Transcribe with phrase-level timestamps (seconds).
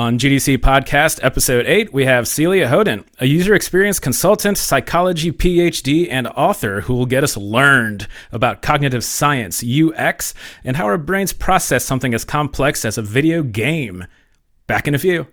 [0.00, 6.08] On GDC Podcast Episode 8, we have Celia Hodent, a user experience consultant, psychology PhD,
[6.10, 10.32] and author who will get us learned about cognitive science, UX,
[10.64, 14.06] and how our brains process something as complex as a video game.
[14.66, 15.26] Back in a few.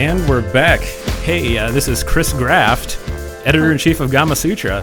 [0.00, 0.80] And we're back.
[1.22, 2.98] Hey, uh, this is Chris Graft,
[3.46, 4.82] editor in chief of Gamasutra,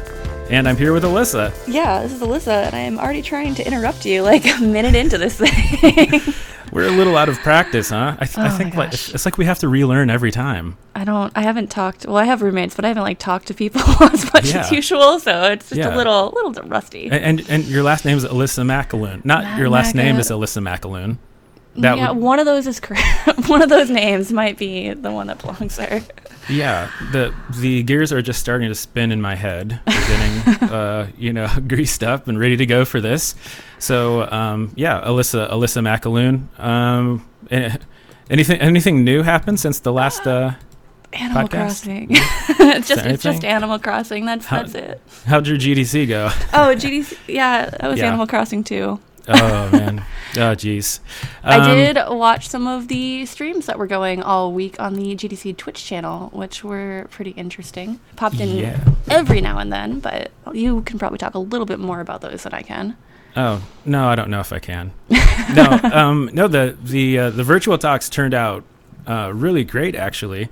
[0.51, 1.51] and I'm here with Alyssa.
[1.67, 5.17] Yeah, this is Alyssa, and I'm already trying to interrupt you like a minute into
[5.17, 6.21] this thing.
[6.71, 8.15] We're a little out of practice, huh?
[8.19, 10.77] I, th- Oh I think like, it's like we have to relearn every time.
[10.95, 11.31] I don't.
[11.35, 12.05] I haven't talked.
[12.05, 14.59] Well, I have roommates, but I haven't like talked to people as much Yeah.
[14.59, 15.95] as usual, so it's just Yeah.
[15.95, 17.07] a little, little rusty.
[17.07, 19.25] A- And and your last name is Alyssa McAloon.
[19.25, 21.17] Not your last name is Alyssa McAloon.
[21.77, 23.05] That yeah, would, one of those is correct.
[23.47, 26.01] one of those names might be the one that belongs there.
[26.49, 26.89] yeah.
[27.11, 29.79] The the gears are just starting to spin in my head.
[29.85, 33.35] Getting uh, you know greased up and ready to go for this.
[33.79, 36.59] So um, yeah, Alyssa Alyssa McAloon.
[36.59, 37.77] Um, eh,
[38.29, 40.25] anything anything new happened since the last?
[40.25, 40.53] Uh,
[41.13, 41.49] Animal Podcast?
[41.49, 42.07] Crossing.
[42.11, 43.45] it's just, it's just?
[43.45, 44.25] Animal Crossing.
[44.25, 45.01] That's How- that's it.
[45.25, 46.25] how'd your GDC go?
[46.53, 47.17] Oh, GDC.
[47.27, 48.07] Yeah, that was Yeah.
[48.07, 48.99] Animal Crossing too.
[49.27, 50.03] Oh man.
[50.35, 50.99] Oh jeez.
[51.43, 55.15] I Um, did watch some of the streams that were going all week on the
[55.15, 57.99] GDC Twitch channel, which were pretty interesting.
[58.17, 58.79] Popped in Yeah.
[59.09, 62.43] every now and then, but you can probably talk a little bit more about those
[62.43, 62.97] than I can.
[63.35, 64.91] Oh no, I don't know if I can.
[65.55, 66.47] no, um, no.
[66.47, 68.63] The the uh, the virtual talks turned out
[69.07, 70.49] uh, really great, actually,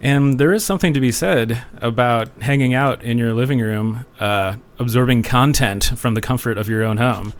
[0.00, 4.56] and there is something to be said about hanging out in your living room, uh,
[4.78, 7.32] absorbing content from the comfort of your own home.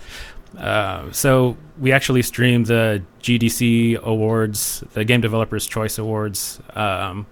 [0.59, 7.27] Uh, so we actually streamed the GDC awards, the Game Developers Choice Awards, um,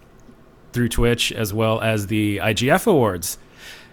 [0.73, 3.39] through Twitch, as well as the IGF awards,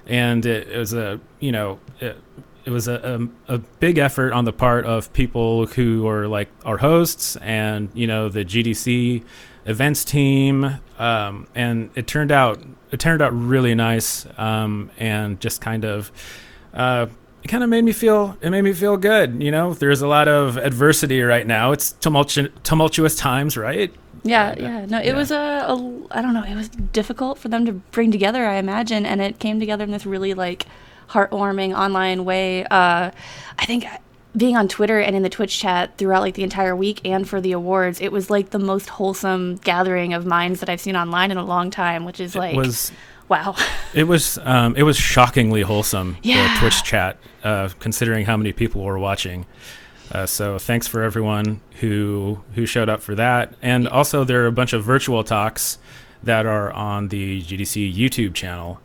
[0.08, 1.80] and it, it was a you know.
[2.00, 2.18] It,
[2.66, 6.50] it was a, a, a big effort on the part of people who are like
[6.66, 9.24] our hosts and you know the GDC
[9.66, 12.62] events team um, and it turned out
[12.92, 16.12] it turned out really nice um, and just kind of
[16.74, 17.08] uh,
[17.44, 20.08] it kind of made me feel it made me feel good you know there's a
[20.08, 24.86] lot of adversity right now it's tumultu- tumultuous times right Yeah, And, yeah.
[24.86, 25.16] No, it yeah.
[25.16, 28.56] was a, a, I don't know, it was difficult for them to bring together, I
[28.56, 30.66] imagine, and it came together in this really like
[31.10, 32.66] heartwarming online way.
[32.66, 33.12] Uh,
[33.58, 33.86] I think
[34.38, 37.40] being on Twitter and in the Twitch chat throughout like the entire week and for
[37.42, 41.32] the awards, it was like the most wholesome gathering of minds that I've seen online
[41.32, 42.92] in a long time, which is like it was
[43.30, 43.56] wow.
[43.94, 46.18] It was um, it was shockingly wholesome.
[46.24, 46.54] Yeah.
[46.54, 49.46] The Twitch chat, uh, considering how many people were watching.
[50.12, 54.48] Uh, so thanks for everyone who who showed up for that, and also there are
[54.48, 55.78] a bunch of virtual talks
[56.24, 58.80] that are on the GDC YouTube channel,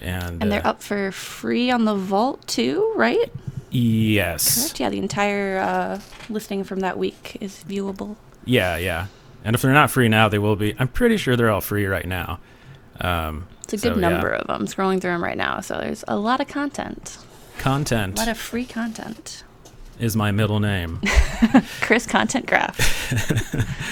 [0.00, 3.32] and, and they're uh, up for free on the Vault too, right?
[3.70, 4.80] Yes, Correct.
[4.80, 8.16] Yeah, the entire uh, listing from that week is viewable.
[8.44, 9.06] yeah, yeah.
[9.44, 10.74] And if they're not free now, they will be.
[10.78, 12.40] I'm pretty sure they're all free right now.
[13.00, 14.08] Um, It's a So, good yeah.
[14.08, 14.66] number of them.
[14.66, 17.18] Scrolling through them right now, so there's a lot of content,
[17.58, 18.14] Content.
[18.16, 19.42] a lot of free content.
[19.98, 21.00] is my middle name.
[21.80, 22.76] Chris Content Graph.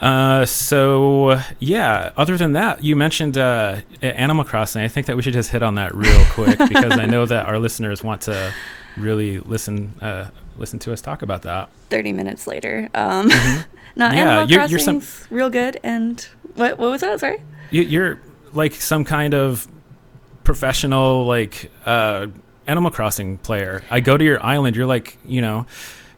[0.00, 2.12] Uh, so yeah.
[2.18, 4.82] Other than that, you mentioned uh, Animal Crossing.
[4.82, 7.46] I think that we should just hit on that real quick because I know that
[7.46, 8.52] our listeners want to
[8.98, 10.28] really listen uh,
[10.58, 11.70] listen to us talk about that.
[11.88, 13.98] Thirty minutes later, um, no, Mm-hmm.
[13.98, 15.80] Yeah, Animal you're- you're some- Crossing's real good.
[15.82, 16.20] And
[16.56, 17.18] what what was that?
[17.20, 17.40] Sorry.
[17.70, 18.20] You, you're
[18.56, 19.66] like some kind of
[20.44, 22.26] professional like uh,
[22.66, 23.82] Animal Crossing player.
[23.90, 24.76] I go to your island.
[24.76, 25.66] You're like you know.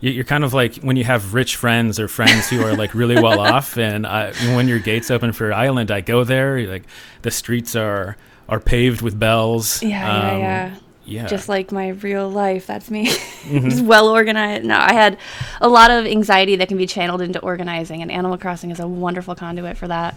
[0.01, 2.95] you- You're kind of like when you have rich friends or friends who are like
[2.95, 6.67] really well off, and I, when your gates open for your island, I go there.
[6.67, 6.85] Like
[7.23, 8.17] the streets are
[8.49, 9.83] are paved with bells.
[9.83, 10.75] Yeah, yeah, Um, yeah.
[11.05, 11.27] Yeah.
[11.27, 13.07] Just like my real life, that's me.
[13.49, 13.71] Mhm.
[13.71, 14.65] Just well organized.
[14.67, 15.17] No, I had
[15.63, 18.87] a lot of anxiety that can be channeled into organizing, and Animal Crossing is a
[18.87, 20.15] wonderful conduit for that.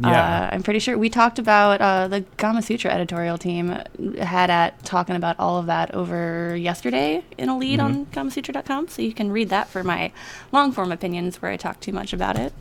[0.00, 0.10] Yeah.
[0.10, 3.76] Uh, I'm pretty sure we talked about uh, the Gamasutra editorial team
[4.20, 9.02] had at talking about all of that over yesterday in a lead on GamaSutra.com, so
[9.02, 10.12] you can read that for my
[10.52, 12.52] long form opinions where I talk too much about it.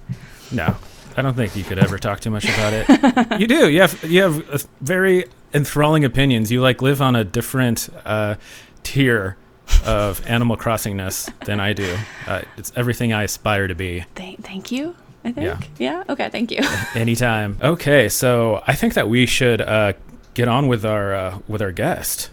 [0.51, 0.75] No,
[1.15, 3.39] I don't think you could ever talk too much about it.
[3.39, 3.69] you do.
[3.69, 6.51] You have you have uh, very enthralling opinions.
[6.51, 8.35] You like live on a different uh,
[8.83, 9.37] tier
[9.85, 11.97] of Animal Crossingness than I do.
[12.25, 14.05] Uh, it's everything I aspire to be.
[14.15, 14.95] Thank, thank you.
[15.27, 15.69] I think.
[15.77, 15.97] Yeah.
[15.97, 16.03] Yeah.
[16.13, 16.29] Okay.
[16.29, 16.59] Thank you.
[16.95, 17.57] Anytime.
[17.61, 19.93] Okay, so I think that we should uh,
[20.33, 22.29] get on with our uh, with our guest.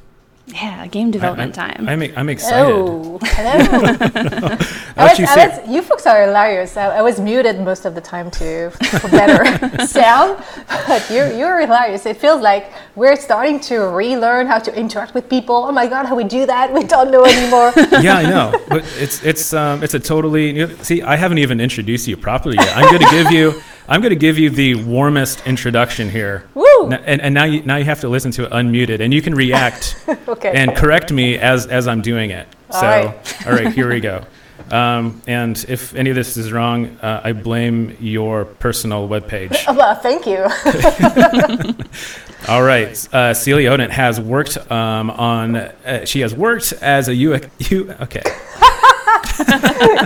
[0.47, 1.89] Yeah, game development I'm, time.
[1.89, 2.71] I'm, I'm excited.
[2.71, 4.57] Oh, hello.
[4.95, 5.25] What you?
[5.27, 6.77] Alex, you folks are hilarious.
[6.77, 8.69] I, I was muted most of the time too
[9.01, 9.43] for better
[9.87, 10.45] sound,
[10.87, 12.05] but you're, you're hilarious.
[12.05, 15.57] It feels like we're starting to relearn how to interact with people.
[15.57, 16.73] Oh my god, how we do that?
[16.75, 17.73] We don't know anymore.
[18.03, 21.01] yeah, I know, but it's it's um, it's a totally you know, see.
[21.01, 22.77] I haven't even introduced you properly yet.
[22.77, 26.49] I'm going to give you I'm going to give you the warmest introduction here.
[26.55, 26.65] Woo!
[26.87, 29.21] N- And, and now you now you have to listen to it unmuted, and you
[29.23, 29.97] can react
[30.35, 30.53] okay.
[30.55, 32.47] and correct me as as I'm doing it.
[32.71, 33.47] All So right.
[33.47, 34.25] all right, here we go.
[34.71, 39.65] Um, and if any of this is wrong, uh, I blame your personal webpage.
[39.69, 40.39] Oh, well, thank you.
[42.49, 45.57] All right, uh, Celia Hodent has worked um, on.
[45.57, 47.41] Uh, she has worked as a a U.
[47.59, 48.23] U okay.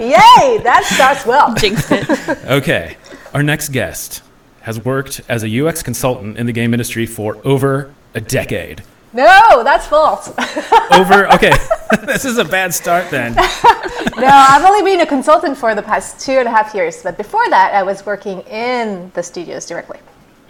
[0.00, 0.58] Yay!
[0.62, 1.54] That starts well.
[1.54, 2.08] Jinxed it.
[2.46, 2.96] Okay.
[3.34, 4.22] Our next guest
[4.62, 8.82] has worked as a UX consultant in the game industry for over a decade.
[9.12, 10.28] No, that's false.
[10.92, 11.52] Over, okay.
[12.06, 13.34] this is a bad start then.
[14.18, 17.16] No, I've only been a consultant for the past two and a half years, but
[17.16, 20.00] before that, I was working in the studios directly.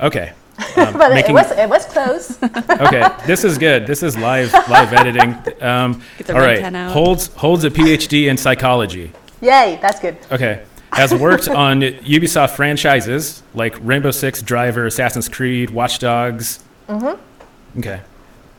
[0.01, 0.33] Okay.
[0.77, 2.43] Um, But making- it was it was close.
[2.43, 3.87] okay, this is good.
[3.87, 5.35] This is live live editing.
[5.61, 6.61] Um, Get the all red right.
[6.63, 6.93] pen out.
[6.93, 9.13] Holds holds a PhD in psychology.
[9.43, 10.17] Yay, that's good.
[10.33, 10.63] Okay.
[10.93, 16.61] Has worked on Ubisoft franchises like Rainbow Six, Driver, Assassin's Creed, Watch Dogs.
[16.89, 17.79] Mm-hmm.
[17.81, 18.01] Okay.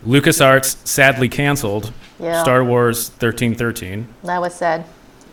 [0.06, 1.92] LucasArts sadly canceled.
[2.20, 2.42] Yeah.
[2.42, 4.08] Star Wars 1313.
[4.24, 4.86] That was sad.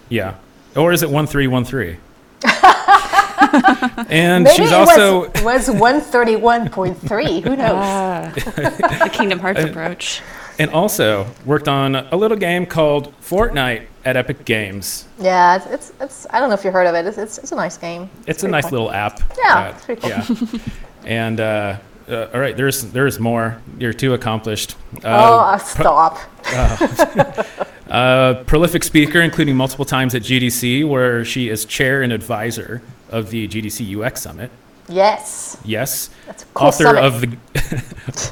[0.08, 0.34] Yeah.
[0.76, 1.98] Or is it 1313?
[4.08, 7.42] and Maybe she's it also was, was 131.3.
[7.42, 7.72] Who knows?
[7.74, 10.20] Ah, the Kingdom Hearts approach.
[10.58, 15.06] and also worked on a little game called Fortnite at Epic Games.
[15.18, 17.06] yeah, it's, it's, it's, I don't know if you heard of it.
[17.06, 18.08] It's, it's, it's a nice game.
[18.26, 18.72] It's a nice fun.
[18.72, 19.20] little app.
[19.38, 20.10] Yeah, that- it's pretty cool.
[20.10, 20.58] Yeah.
[21.04, 21.76] and uh,
[22.08, 23.60] uh, all right, there's there's more.
[23.78, 24.76] You're too accomplished.
[25.04, 26.18] oh, Uh, uh, stop.
[27.90, 33.30] uh, prolific speaker, including multiple times at GDC, where she is chair and advisor of
[33.30, 34.50] the GDC UX Summit.
[34.88, 35.56] Yes.
[35.64, 36.10] Yes.
[36.26, 37.04] That's a cool author summit.
[37.04, 37.36] of the.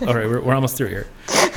[0.07, 1.07] all right, we're, we're almost through here.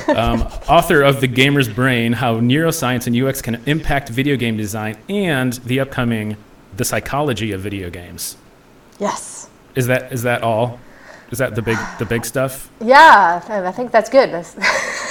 [0.08, 4.98] Um, author of The Gamer's Brain How Neuroscience and UX Can Impact Video Game Design,
[5.08, 6.36] and the upcoming
[6.76, 8.38] The Psychology of Video Games.
[9.00, 9.50] Yes.
[9.76, 10.80] Is that is that all?
[11.32, 12.70] Is that the big the big stuff?
[12.80, 14.32] Yeah, I I think that's good.
[14.32, 14.56] That's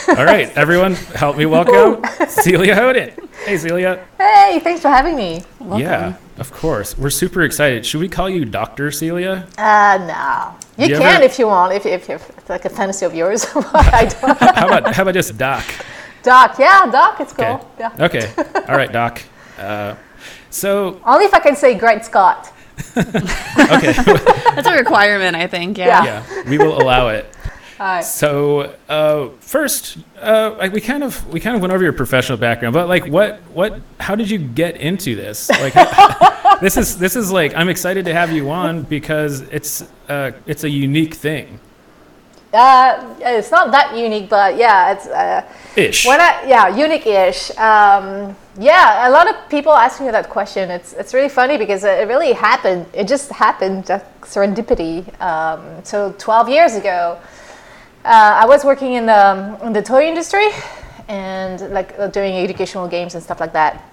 [0.08, 3.12] All right, everyone, help me welcome Celia Hodent.
[3.44, 4.02] Hey, Celia.
[4.18, 5.42] hey, thanks for having me.
[5.76, 6.96] Yeah, of course.
[6.96, 7.84] We're super excited.
[7.84, 9.46] Should we call you Doctor Celia?
[9.58, 10.54] Uh, no.
[10.82, 13.14] You, You can ever- if you want, if, if, if it's like a fantasy of
[13.14, 13.46] yours.
[13.54, 14.38] I don't.
[14.56, 15.64] How about how about just Doc?
[16.22, 17.44] Doc, yeah, Doc, it's cool.
[17.44, 17.62] Okay.
[17.78, 18.04] Yeah.
[18.06, 18.26] Okay.
[18.69, 19.22] All right, Doc.
[19.58, 19.94] Uh,
[20.50, 22.52] so Only if I can say Great Scott.
[22.96, 23.93] Okay,
[24.55, 25.78] That's a requirement, I think.
[25.78, 26.05] Yeah.
[26.05, 27.26] yeah, we will allow it.
[27.78, 28.05] All right.
[28.05, 32.38] So uh, first, uh, like we kind of we kind of went over your professional
[32.38, 35.50] background, but like what what how did you get into this?
[35.50, 35.75] Like
[36.61, 40.64] this is this is like I'm excited to have you on because it's uh, it's
[40.64, 41.61] a unique thing.
[42.52, 45.43] Uh, it's not that unique, but yeah, it's uh,
[45.76, 46.06] Ish.
[46.06, 47.50] when I yeah unique-ish.
[47.58, 50.70] Um, yeah, a lot of people ask me that question.
[50.70, 52.87] It's it's really funny because it really happened.
[52.94, 53.84] It just happened,
[54.22, 55.04] serendipity.
[55.20, 57.19] Um, so 12 years ago,
[58.04, 60.48] uh, I was working in the in the toy industry
[61.08, 63.93] and like uh, doing educational games and stuff like that.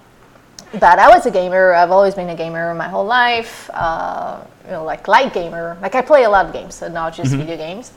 [0.72, 1.72] But I was a gamer.
[1.72, 3.70] I've always been a gamer my whole life.
[3.72, 5.76] Uh, you know, like light gamer.
[5.82, 7.92] Like I play a lot of games, so not just video games.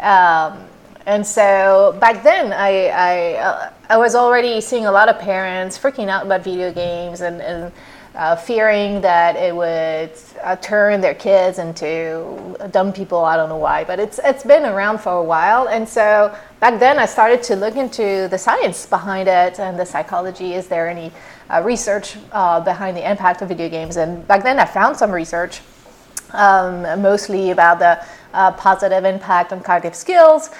[0.00, 0.66] Um,
[1.06, 5.78] and so back then, I I, uh, I was already seeing a lot of parents
[5.78, 7.72] freaking out about video games and, and
[8.14, 10.10] uh, fearing that it would
[10.42, 13.24] uh, turn their kids into dumb people.
[13.24, 15.68] I don't know why, but it's it's been around for a while.
[15.68, 19.86] And so back then, I started to look into the science behind it and the
[19.86, 20.54] psychology.
[20.54, 21.12] Is there any
[21.48, 23.96] uh, research uh, behind the impact of video games?
[23.96, 25.60] And back then, I found some research
[26.32, 30.50] um, mostly about the uh, positive impact on cognitive skills,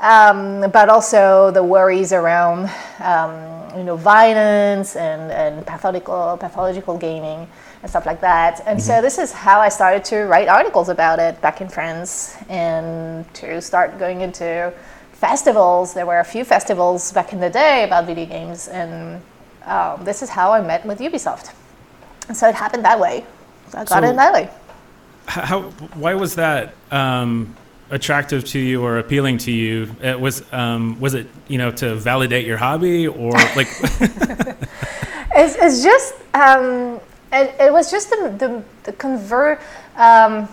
[0.00, 2.70] um, but also the worries around
[3.00, 3.32] um,
[3.76, 7.46] you know violence and, and pathological pathological gaming
[7.82, 8.62] and stuff like that.
[8.66, 12.36] And so this is how I started to write articles about it back in France
[12.48, 14.72] and to start going into
[15.12, 15.94] festivals.
[15.94, 19.20] There were a few festivals back in the day about video games, and
[19.64, 21.52] um, this is how I met with Ubisoft.
[22.28, 23.24] And so it happened that way.
[23.74, 24.50] I got So- it that way.
[25.26, 25.62] How
[25.94, 27.56] why was that um,
[27.90, 29.94] attractive to you or appealing to you?
[30.02, 33.68] It was um, was it you know to validate your hobby or like
[35.32, 37.00] It's, it's just um,
[37.32, 39.60] it, it was just the the, the convert.
[39.96, 40.48] Um,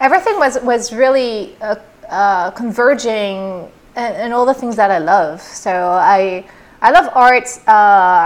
[0.00, 1.76] everything was was really uh,
[2.08, 3.70] uh, converging.
[3.96, 5.40] and, and all the things that I love.
[5.42, 6.44] So I
[6.82, 7.46] I love art.
[7.68, 7.72] Uh,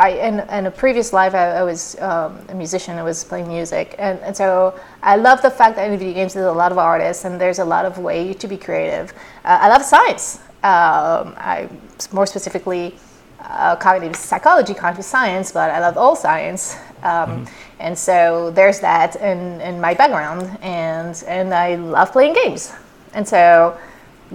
[0.05, 2.99] I, in, in a previous life, I, I was um, a musician.
[2.99, 6.35] I was playing music, and, and so I love the fact that in video games
[6.35, 9.13] there's a lot of artists and there's a lot of way to be creative.
[9.45, 10.39] Uh, I love science.
[10.63, 11.69] Um, I
[12.13, 12.95] more specifically
[13.41, 16.77] uh, cognitive psychology, cognitive science, but I love all science.
[17.03, 17.51] Um, mm.
[17.81, 22.73] And so there's that in, in my background, and and I love playing games.
[23.15, 23.77] And so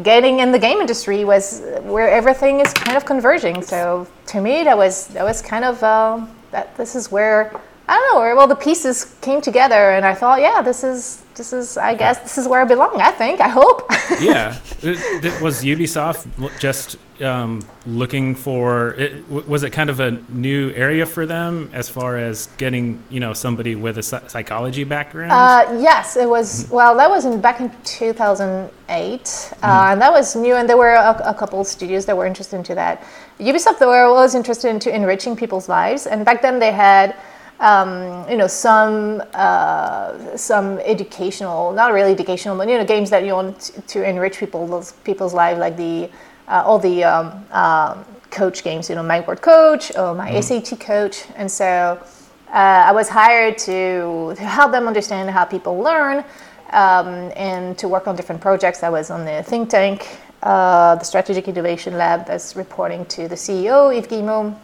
[0.03, 3.61] getting in the game industry was where everything is kind of converging.
[3.61, 6.75] So to me, that was that was kind of uh, that.
[6.77, 10.41] This is where I don't know where well the pieces came together, and I thought,
[10.41, 13.01] yeah, this is this is I guess this is where I belong.
[13.01, 13.85] I think I hope.
[14.21, 16.27] yeah, it, it was Ubisoft
[16.59, 21.89] just um, looking for it, was it kind of a new area for them as
[21.89, 26.75] far as getting you know somebody with a psychology background uh, yes it was mm-hmm.
[26.75, 29.65] well that was in back in 2008 uh, mm-hmm.
[29.91, 32.75] and that was new and there were a, a couple studios that were interested into
[32.75, 33.03] that
[33.39, 37.15] ubisoft though was interested into enriching people's lives and back then they had
[37.59, 43.25] um, you know some uh, some educational not really educational but you know games that
[43.25, 46.09] you want to, to enrich people's people's lives like the
[46.49, 50.43] uh, all the um, um, coach games, you know, my word coach or my mm.
[50.43, 51.25] SAT coach.
[51.35, 52.01] And so
[52.49, 56.23] uh, I was hired to, to help them understand how people learn
[56.71, 58.83] um, and to work on different projects.
[58.83, 63.35] I was on the think tank, uh, the Strategic Innovation Lab that's reporting to the
[63.35, 64.55] CEO, Yves Guillemot.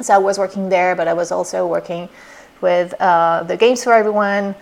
[0.00, 2.08] So I was working there, but I was also working
[2.60, 4.54] with uh, the Games for Everyone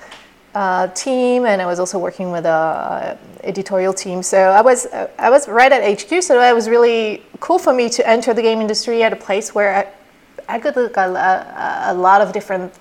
[0.54, 4.22] uh, team, and I was also working with a editorial team.
[4.22, 4.86] So I was
[5.18, 8.42] I was right at HQ, so it was really cool for me to enter the
[8.42, 12.32] game industry at a place where I, I could look at a, a, lot of
[12.32, 12.72] different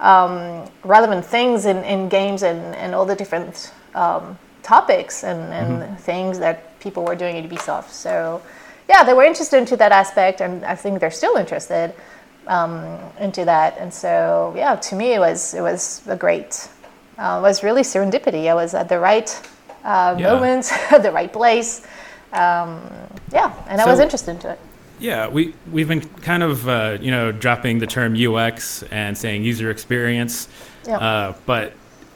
[0.00, 5.82] um, relevant things in, in games and, and all the different um, topics and, and
[5.82, 5.94] mm-hmm.
[5.96, 7.88] things that people were doing at Ubisoft.
[7.88, 8.42] So
[8.88, 11.94] yeah, they were interested into that aspect, and I think they're still interested
[12.46, 13.76] um, into that.
[13.78, 16.68] And so yeah, to me it was it was a great
[17.18, 18.48] uh, was really serendipity.
[18.48, 19.30] I was at the right
[19.84, 20.32] uh, yeah.
[20.32, 21.86] moment, at the right place.
[22.32, 22.82] Um,
[23.32, 24.58] yeah, and so, I was interested into it.
[24.98, 29.44] Yeah, we we've been kind of uh, you know dropping the term UX and saying
[29.44, 30.48] user experience,
[30.86, 30.98] yeah.
[30.98, 31.74] Uh, but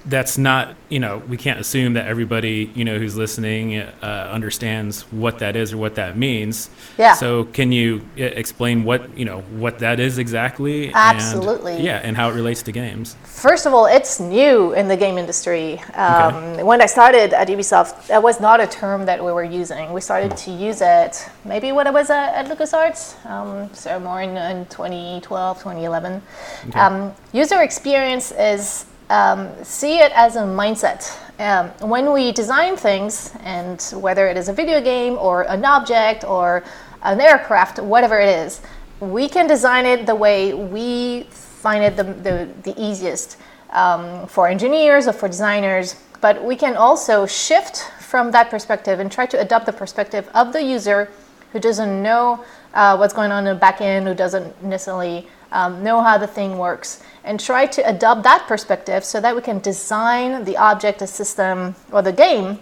[0.09, 5.03] that's not you know we can't assume that everybody you know who's listening uh, understands
[5.13, 6.71] what that is or what that means.
[6.97, 7.15] Yeah.
[7.15, 10.93] So can you uh, explain what you know what that is exactly?
[10.95, 11.75] Absolutely.
[11.75, 13.17] And, yeah and how it relates to games.
[13.25, 15.79] First of all it's new in the game industry.
[15.95, 16.63] Um, okay.
[16.63, 19.93] when i started at ubisoft that was not a term that we were using.
[19.93, 24.23] We started to use it maybe when i was at, at lucasarts um, so more
[24.23, 26.23] in, in 2012 2011
[26.69, 26.79] okay.
[26.79, 31.17] um, user experience is um, see it as a mindset.
[31.39, 36.25] Um, when we design things, and whether it is a video game or an object
[36.25, 36.65] or
[37.03, 38.61] an aircraft, whatever it is,
[39.01, 43.39] we can design it the way we find it the, the, the easiest
[43.71, 45.97] um, for engineers or for designers.
[46.21, 50.53] But we can also shift from that perspective and try to adopt the perspective of
[50.53, 51.11] the user
[51.53, 55.83] who doesn't know uh, what's going on in the back end, who doesn't necessarily um,
[55.83, 59.59] know how the thing works, and try to adopt that perspective so that we can
[59.61, 62.59] design the object, the system, or the game,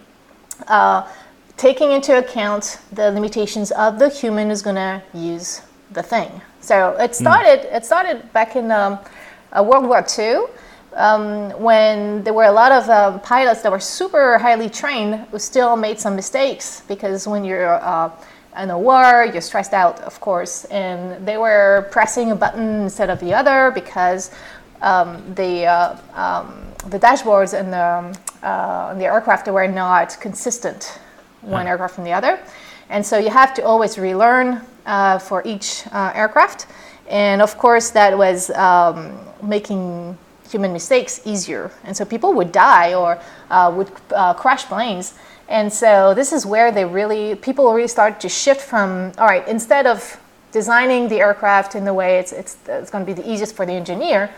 [0.67, 1.07] uh,
[1.57, 6.41] taking into account the limitations of the human who's going to use the thing.
[6.59, 7.13] So it hmm.
[7.13, 7.59] started.
[7.61, 7.75] Mm.
[7.75, 8.99] It started back in um,
[9.51, 10.43] uh, World War II.
[10.95, 15.37] Um, when there were a lot of uh, pilots that were super highly trained who
[15.37, 18.09] still made some mistakes because when you're uh,
[18.61, 20.65] in a war, you're stressed out, of course.
[20.65, 24.31] And they were pressing a button instead of the other because
[24.81, 30.99] um, the uh, um, the dashboards and the uh, the aircraft were not consistent
[31.41, 32.39] one aircraft from the other,
[32.89, 36.67] and so you have to always relearn uh, for each uh, aircraft.
[37.09, 40.17] And of course, that was um, making
[40.51, 45.13] human mistakes easier, and so people would die or uh, would uh, crash planes.
[45.49, 49.47] And so this is where they really, people really start to shift from, all right,
[49.47, 50.19] instead of
[50.51, 53.65] designing the aircraft in the way it's, it's, it's going to be the easiest for
[53.65, 54.29] the engineer,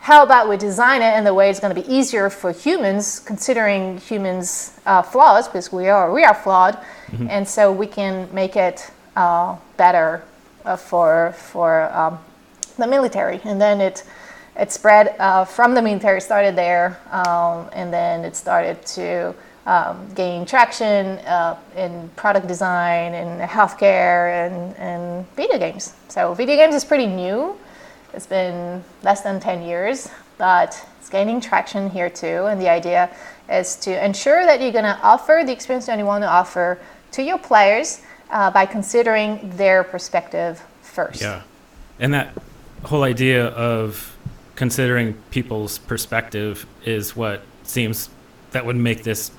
[0.00, 3.20] how about we design it in the way it's going to be easier for humans,
[3.20, 7.28] considering humans' uh, flaws, because we are, we are flawed, mm-hmm.
[7.30, 10.24] and so we can make it uh, better
[10.64, 12.18] uh, for, for um,
[12.78, 13.40] the military.
[13.44, 14.02] And then it,
[14.56, 19.34] it spread uh, from the military, started there, um, and then it started to
[19.66, 25.94] um, gain traction uh, in product design, in healthcare, and, and video games.
[26.08, 27.56] So video games is pretty new.
[28.12, 32.46] It's been less than 10 years, but it's gaining traction here too.
[32.46, 33.08] And the idea
[33.48, 36.78] is to ensure that you're going to offer the experience that you want to offer
[37.12, 41.20] to your players uh, by considering their perspective first.
[41.20, 41.42] Yeah.
[41.98, 42.34] And that
[42.84, 44.11] whole idea of
[44.56, 48.10] considering people's perspective is what seems
[48.50, 49.30] that would make this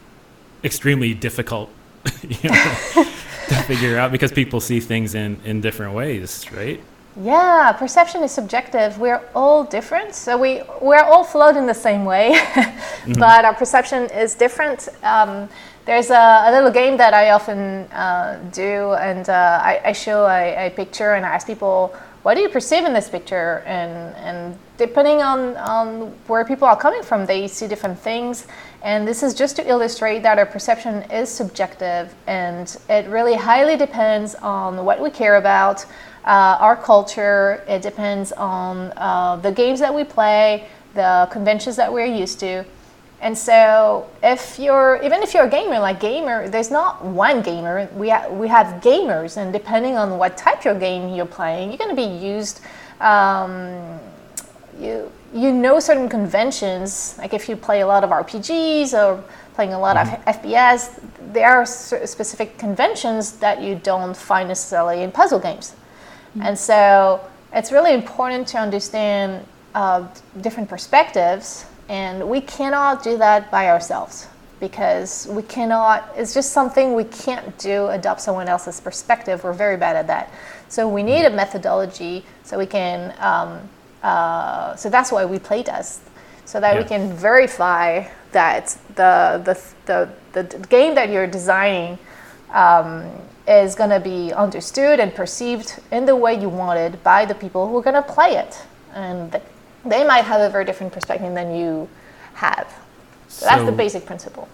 [0.64, 1.70] extremely difficult
[2.28, 3.06] you know,
[3.48, 6.82] to figure out because people see things in, in different ways, right?
[7.22, 8.98] Yeah, perception is subjective.
[8.98, 13.14] We're all different, so we we're all flowed in the same way, mm-hmm.
[13.20, 14.90] but our perception is different.
[15.04, 15.48] Um,
[15.86, 20.26] there's a, a, little game that I often uh, do, and uh, I, I, show
[20.26, 21.94] a, a, picture and I ask people,
[22.24, 26.78] "What do you perceive in this picture?" And and depending on on where people are
[26.78, 28.48] coming from, they see different things.
[28.82, 33.78] And this is just to illustrate that our perception is subjective, and it really highly
[33.78, 35.86] depends on what we care about
[36.26, 37.64] uh, our culture.
[37.68, 42.64] It depends on uh, the games that we play, the conventions that we're used to.
[43.24, 47.90] And so, if you're even if you're a gamer, like gamer, there's not one gamer.
[47.96, 51.78] We ha- we have gamers, and depending on what type of game you're playing, you're
[51.78, 52.60] going to be used.
[53.00, 53.98] Um,
[54.78, 57.16] you you know certain conventions.
[57.18, 59.24] Like if you play a lot of RPGs or
[59.56, 60.30] playing a lot mm-hmm.
[60.30, 61.00] of FPS,
[61.32, 65.72] there are specific conventions that you don't find necessarily in puzzle games.
[65.72, 66.42] Mm-hmm.
[66.42, 67.22] And so
[67.54, 70.08] it's really important to understand uh,
[70.42, 74.28] different perspectives, and we cannot do that by ourselves
[74.60, 79.44] because we cannot, it's just something we can't do, adopt someone else's perspective.
[79.44, 80.32] We're very bad at that.
[80.70, 83.68] So we need a methodology so we can, um,
[84.02, 86.02] uh, so that's why we play test,
[86.46, 86.82] so that yeah.
[86.82, 92.00] we can verify that the, the, the, the game that you're designing
[92.52, 93.10] um,
[93.48, 97.36] is going to be understood and perceived in the way you want it by the
[97.36, 98.62] people who are going to play it.
[98.94, 99.42] And
[99.86, 101.90] they might have a very different perspective than you
[102.36, 102.68] have.
[103.28, 104.48] So, so that's the basic principle.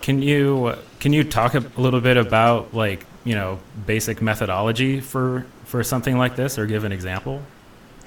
[0.00, 5.46] Can you can you talk a little bit about like you know basic methodology for
[5.64, 7.42] for something like this, or give an example?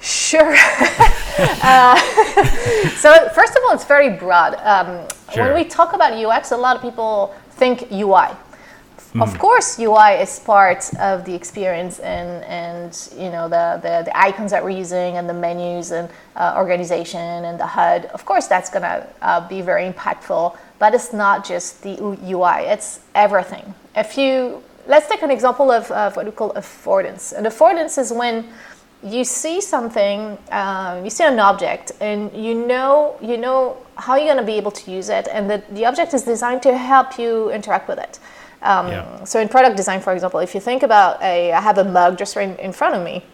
[0.00, 0.54] Sure.
[1.38, 1.96] uh,
[2.96, 4.54] so first of all, it's very broad.
[4.56, 5.44] Um, sure.
[5.44, 8.28] When we talk about UX, a lot of people think UI.
[9.14, 9.22] Mm.
[9.22, 14.16] Of course, UI is part of the experience and, and you know the, the, the
[14.16, 18.06] icons that we're using and the menus and uh, organization and the HUD.
[18.06, 22.64] Of course, that's going to uh, be very impactful, but it's not just the UI,
[22.72, 23.74] it's everything.
[23.94, 27.34] If you, let's take an example of, of what we call affordance.
[27.36, 28.48] And affordance is when
[29.02, 34.26] you see something, um, you see an object, and you know you know how you're
[34.26, 37.18] going to be able to use it, and the, the object is designed to help
[37.18, 38.18] you interact with it.
[38.62, 39.24] Um, yeah.
[39.24, 42.16] So in product design, for example, if you think about a, I have a mug
[42.16, 43.24] just right in front of me.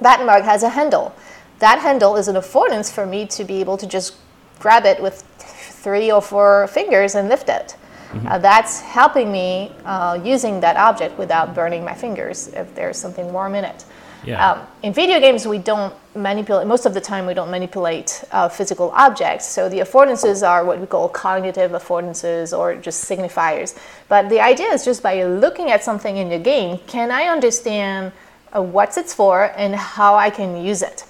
[0.00, 1.14] That mug has a handle.
[1.58, 4.16] That handle is an affordance for me to be able to just
[4.58, 7.76] grab it with three or four fingers and lift it.
[8.10, 8.26] Mm-hmm.
[8.26, 13.32] Uh, that's helping me uh, using that object without burning my fingers if there's something
[13.32, 13.84] warm in it.
[14.24, 14.52] Yeah.
[14.52, 18.48] Um, in video games, we don't manipulate, most of the time, we don't manipulate uh,
[18.48, 19.46] physical objects.
[19.46, 23.78] So the affordances are what we call cognitive affordances or just signifiers.
[24.08, 28.12] But the idea is just by looking at something in the game, can I understand
[28.54, 31.04] uh, what it's for and how I can use it?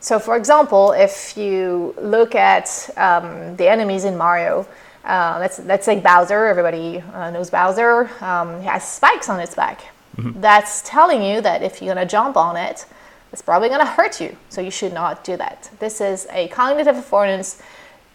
[0.00, 4.66] So, for example, if you look at um, the enemies in Mario,
[5.04, 9.54] uh, let's, let's say Bowser, everybody uh, knows Bowser, um, he has spikes on his
[9.54, 9.82] back.
[10.18, 10.40] Mm-hmm.
[10.40, 12.86] That's telling you that if you're going to jump on it,
[13.32, 14.36] it's probably going to hurt you.
[14.48, 15.70] So you should not do that.
[15.78, 17.60] This is a cognitive affordance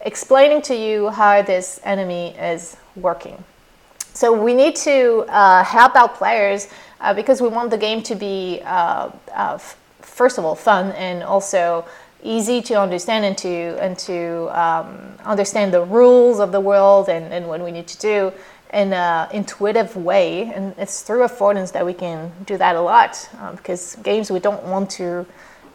[0.01, 3.41] explaining to you how this enemy is working.
[4.13, 6.67] So we need to uh, help out players
[6.99, 9.57] uh, because we want the game to be, uh, uh
[10.01, 11.85] first of all, fun and also
[12.23, 13.49] easy to understand and to
[13.81, 17.97] and to um, understand the rules of the world and, and what we need to
[17.97, 18.31] do
[18.73, 20.51] in an intuitive way.
[20.53, 24.39] And it's through affordance that we can do that a lot um, because games we
[24.39, 25.25] don't want to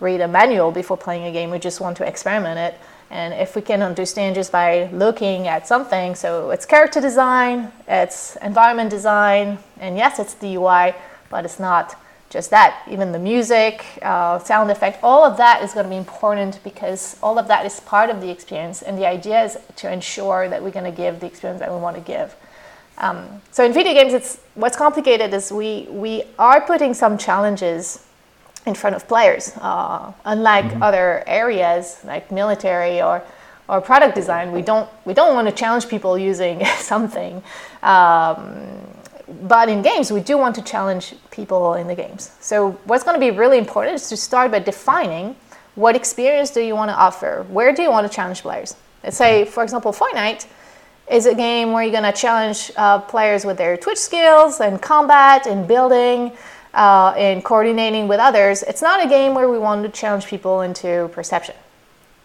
[0.01, 2.81] read a manual before playing a game, we just want to experiment it.
[3.11, 8.37] And if we can understand just by looking at something, so it's character design, it's
[8.43, 10.95] environment design, and yes, it's the UI,
[11.31, 11.97] but it's not
[12.29, 12.83] just that.
[12.91, 17.17] Even the music, uh, sound effect, all of that is going to be important because
[17.23, 18.83] all of that is part of the experience.
[18.83, 21.79] And the idea is to ensure that we're going to give the experience that we
[21.79, 22.37] want to give.
[22.99, 28.05] Um, so in video games, it's what's complicated is we we are putting some challenges
[28.67, 29.53] in front of players.
[29.61, 30.83] Uh, unlike mm-hmm.
[30.83, 33.23] other areas like military or
[33.69, 37.43] or product design, we don't we don't want to challenge people using something.
[37.83, 38.67] Um,
[39.43, 42.33] but in games, we do want to challenge people in the games.
[42.41, 45.37] So what's going to be really important is to start by defining
[45.75, 47.47] what experience do you want to offer?
[47.51, 48.75] Where do you want to challenge players?
[49.05, 50.47] Let's say, for example, Fortnite
[51.11, 54.81] is a game where you're going to challenge uh, players with their Twitch skills and
[54.81, 56.33] combat and building
[56.75, 58.63] uh, and coordinating with others.
[58.63, 61.55] It's not a game where we want to challenge people into perception.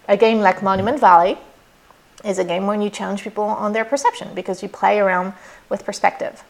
[0.07, 1.37] A game like Monument Valley
[2.25, 5.33] is a game when you challenge people on their perception because you play around
[5.69, 6.43] with perspective.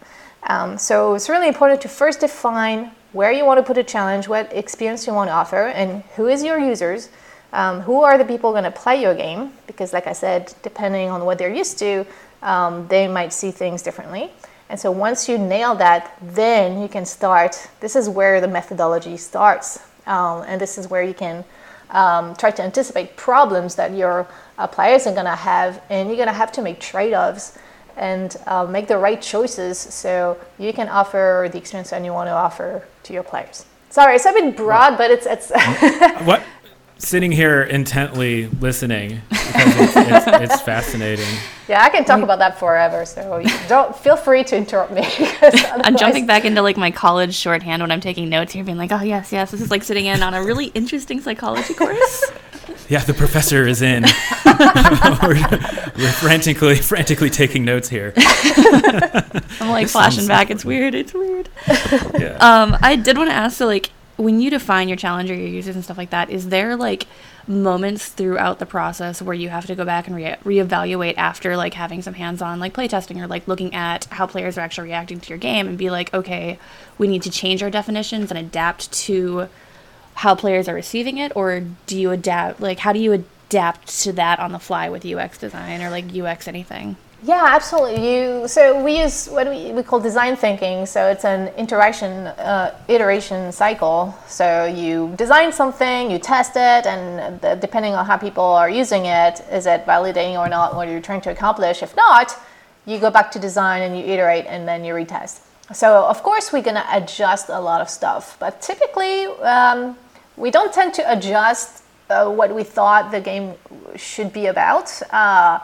[0.44, 4.28] Um, so it's really important to first define where you want to put a challenge,
[4.28, 7.10] what experience you want to offer, and who is your users.
[7.54, 9.54] Um, who are the people going to play your game?
[9.68, 12.06] Because, like I said, depending on what they're used to,
[12.42, 14.32] um, they might see things differently.
[14.70, 17.70] And so, once you nail that, then you can start.
[17.80, 21.46] This is where the methodology starts, um, and this is where you can
[21.92, 26.18] um, try to anticipate problems that your uh, players are going to have, and you're
[26.18, 27.58] going to have to make trade offs
[27.98, 32.28] and uh, make the right choices so you can offer the experience that you want
[32.28, 33.66] to offer to your players.
[33.92, 35.52] Sorry, it's a bit broad, but it's it's.
[36.26, 36.42] what
[37.04, 41.28] sitting here intently listening because it's, it's, it's, fascinating.
[41.68, 43.06] Yeah, I can talk about that forever.
[43.06, 45.04] So don't feel free to interrupt me.
[45.42, 48.92] I'm jumping back into like my college shorthand when I'm taking notes here, being like,
[48.92, 52.32] "Oh yes, yes, this is like sitting in on a really interesting psychology course."
[52.90, 54.04] yeah, the professor is in.
[55.24, 58.14] we're, we're, frantically, frantically taking notes here.
[58.18, 60.50] I'm like flashing back.
[60.50, 60.96] It's weird.
[60.96, 61.50] It's weird.
[62.18, 62.38] Yeah.
[62.40, 65.48] Um, I did want to ask, so like, when you define your challenge or your
[65.48, 67.08] users and stuff like that, is there like
[67.48, 71.74] moments throughout the process where you have to go back and re- reevaluate after like
[71.74, 75.30] having some hands-on like playtesting or like looking at how players are actually reacting to
[75.30, 76.58] your game and be like, okay,
[76.98, 79.50] we need to change our definitions and adapt to
[80.16, 82.62] how players are receiving it, or do you adapt?
[82.62, 86.16] Like, how do you adapt to that on the fly with UX design or like
[86.16, 86.98] UX anything?
[87.26, 88.06] Yeah, absolutely.
[88.06, 90.86] You so we use what we, we call design thinking.
[90.86, 94.14] So it's an interaction uh, iteration cycle.
[94.28, 99.06] So you design something, you test it, and the, depending on how people are using
[99.06, 101.82] it, is it validating or not what you're trying to accomplish?
[101.82, 102.38] If not,
[102.86, 105.40] you go back to design and you iterate, and then you retest.
[105.72, 109.96] So of course we're gonna adjust a lot of stuff, but typically um,
[110.36, 113.54] we don't tend to adjust uh, what we thought the game
[113.96, 115.02] should be about.
[115.10, 115.60] Uh,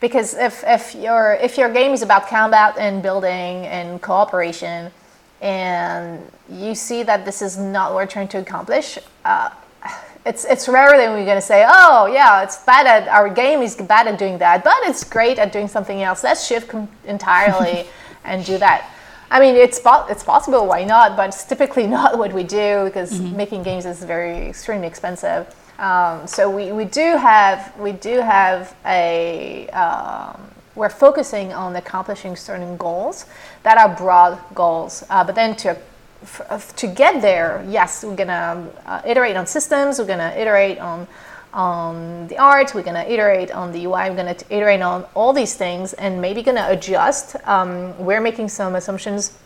[0.00, 4.90] because if, if your if your game is about combat and building and cooperation
[5.40, 9.50] and you see that this is not what we're trying to accomplish uh,
[10.26, 13.62] it's it's rarer than we're going to say oh yeah it's bad at our game
[13.62, 16.88] is bad at doing that but it's great at doing something else let's shift com-
[17.04, 17.86] entirely
[18.24, 18.90] and do that
[19.30, 20.66] I mean, it's po- it's possible.
[20.66, 21.16] Why not?
[21.16, 23.36] But it's typically not what we do because mm-hmm.
[23.36, 25.54] making games is very extremely expensive.
[25.78, 30.40] Um, so we, we do have we do have a um,
[30.74, 33.26] we're focusing on accomplishing certain goals
[33.62, 35.04] that are broad goals.
[35.10, 35.76] Uh, but then to
[36.76, 39.98] to get there, yes, we're gonna uh, iterate on systems.
[39.98, 41.06] We're gonna iterate on
[41.52, 42.74] on the art.
[42.74, 44.10] We're gonna iterate on the UI.
[44.10, 47.36] We're gonna iterate on all these things, and maybe gonna adjust.
[47.46, 49.38] Um, we're making some assumptions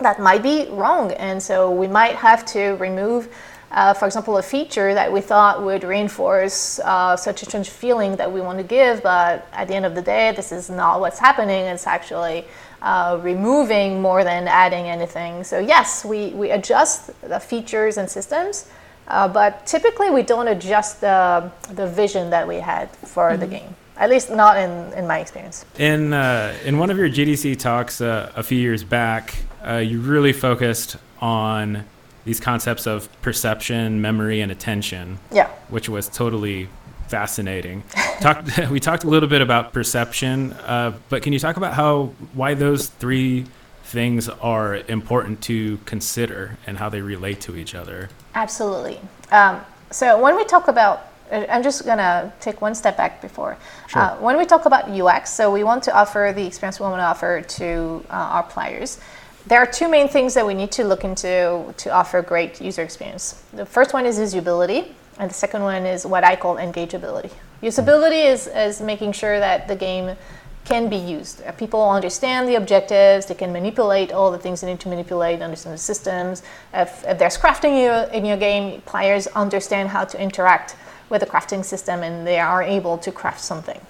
[0.00, 3.28] that might be wrong, and so we might have to remove
[3.70, 8.16] uh, for example, a feature that we thought would reinforce uh, such a strange feeling
[8.16, 11.00] that we want to give, but at the end of the day, this is not
[11.00, 11.64] what's happening.
[11.64, 12.44] It's actually
[12.80, 15.42] uh, removing more than adding anything.
[15.42, 18.68] So, yes, we, we adjust the features and systems,
[19.08, 23.40] uh, but typically we don't adjust the, the vision that we had for mm-hmm.
[23.40, 23.74] the game.
[23.96, 25.64] At least not in, in my experience.
[25.78, 29.34] In, uh, in one of your GDC talks uh, a few years back,
[29.66, 31.84] you really focused on
[32.26, 35.18] these concepts of perception, memory, and attention.
[35.32, 35.48] Yeah.
[35.70, 36.68] Which was totally
[37.08, 37.84] fascinating.
[38.20, 42.12] talked, we talked a little bit about perception, uh, but can you talk about how
[42.34, 43.46] why those three
[43.84, 48.10] things are important to consider and how they relate to each other?
[48.34, 49.00] Absolutely.
[49.30, 49.60] Um,
[49.92, 53.56] so when we talk about I'm just gonna take one step back before.
[53.88, 54.02] Sure.
[54.02, 57.00] Uh, when we talk about UX, so we want to offer the experience we want
[57.00, 59.00] to offer to uh, our players
[59.46, 62.82] there are two main things that we need to look into to offer great user
[62.82, 63.42] experience.
[63.52, 67.30] The first one is usability, and the second one is what I call engageability.
[67.62, 70.16] Usability is, is making sure that the game
[70.64, 71.44] can be used.
[71.44, 75.40] Uh, people understand the objectives, they can manipulate all the things they need to manipulate,
[75.40, 76.42] understand the systems.
[76.74, 80.74] If, if there's crafting in your game, players understand how to interact
[81.08, 83.80] with the crafting system and they are able to craft something.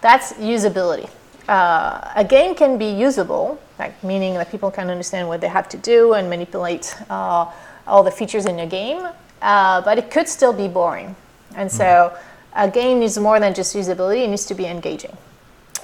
[0.00, 1.10] That's usability
[1.50, 5.68] uh, a game can be usable, like meaning that people can understand what they have
[5.70, 7.50] to do and manipulate uh,
[7.86, 9.08] all the features in your game,
[9.42, 11.16] uh, but it could still be boring.
[11.56, 12.68] And so mm-hmm.
[12.68, 15.16] a game needs more than just usability, it needs to be engaging.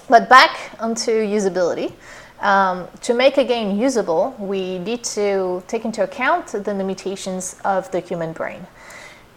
[0.08, 1.92] But back onto usability.
[2.40, 7.90] Um, to make a game usable, we need to take into account the limitations of
[7.90, 8.66] the human brain.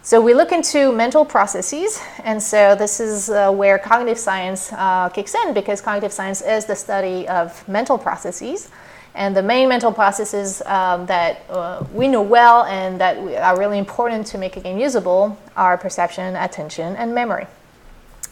[0.02, 5.10] So we look into mental processes, and so this is uh, where cognitive science uh,
[5.10, 8.70] kicks in because cognitive science is the study of mental processes.
[9.14, 13.76] And the main mental processes um, that uh, we know well and that are really
[13.76, 17.46] important to make a game usable are perception, attention, and memory.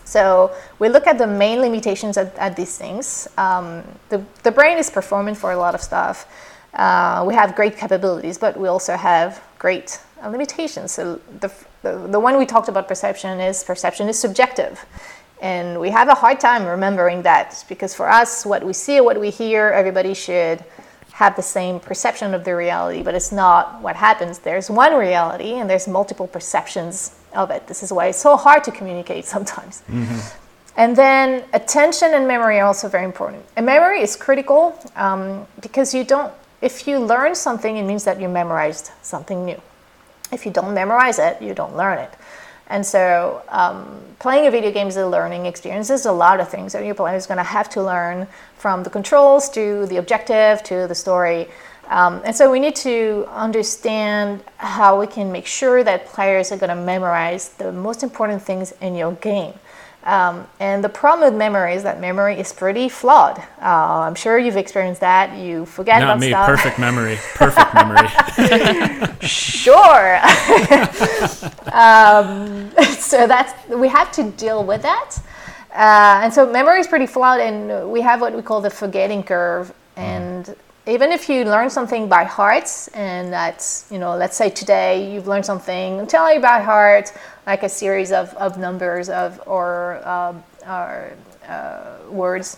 [0.05, 3.29] So we look at the main limitations at, at these things.
[3.37, 6.27] Um, the, the brain is performing for a lot of stuff.
[6.73, 10.93] Uh, we have great capabilities, but we also have great limitations.
[10.93, 11.53] So the,
[11.83, 14.85] the, the one we talked about perception is perception is subjective.
[15.41, 19.21] And we have a hard time remembering that because for us, what we see, what
[19.21, 20.65] we hear, everybody should
[21.13, 24.39] have the same perception of the reality, but it's not what happens.
[24.39, 27.67] There's one reality and there's multiple perceptions of it.
[27.67, 29.83] This is why it's so hard to communicate sometimes.
[29.89, 30.19] Mm-hmm.
[30.77, 33.45] And then attention and memory are also very important.
[33.57, 38.21] And memory is critical um, because you don't, if you learn something, it means that
[38.21, 39.61] you memorized something new.
[40.33, 42.13] If you don't memorize it, you don't learn it.
[42.71, 45.89] And so, um, playing a video game is a learning experience.
[45.89, 48.27] There's a lot of things that your player is going to have to learn
[48.59, 51.49] from the controls to the objective to the story.
[51.89, 56.59] Um, and so, we need to understand how we can make sure that players are
[56.59, 59.55] going to memorize the most important things in your game.
[60.09, 63.39] Um, and the problem with memory is that memory is pretty flawed.
[63.61, 65.37] Uh, I'm sure you've experienced that.
[65.37, 66.29] You forget Not about me.
[66.31, 66.47] stuff.
[66.47, 67.19] Perfect memory.
[67.35, 68.09] Perfect memory.
[69.29, 70.17] sure.
[71.75, 75.19] um, so that's we have to deal with that.
[75.75, 79.23] Uh, and so memory is pretty flawed, and we have what we call the forgetting
[79.23, 79.75] curve.
[79.97, 80.57] And
[80.89, 85.27] even if you learn something by heart, and that's you know, let's say today you've
[85.27, 87.13] learned something entirely by heart,
[87.47, 91.13] like a series of, of numbers of or, um, or
[91.47, 92.57] uh, words.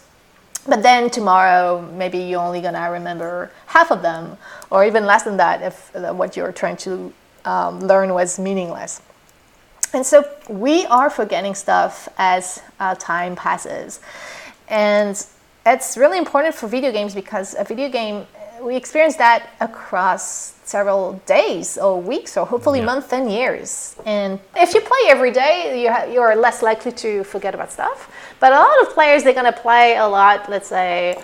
[0.66, 4.36] But then tomorrow maybe you're only to remember half of them
[4.70, 7.12] or even less than that if uh, what you're trying to
[7.44, 9.00] um, learn was meaningless.
[9.92, 14.00] And so we are forgetting stuff as uh, time passes.
[14.68, 15.16] And
[15.66, 18.26] it's really important for video games because a video game
[18.62, 22.84] we experience that across several days or weeks or hopefully yeah.
[22.84, 23.96] months and years.
[24.04, 28.12] And if you play every day, you ha- you're less likely to forget about stuff.
[28.38, 31.22] But a lot of players, they're going to play a lot, let's say,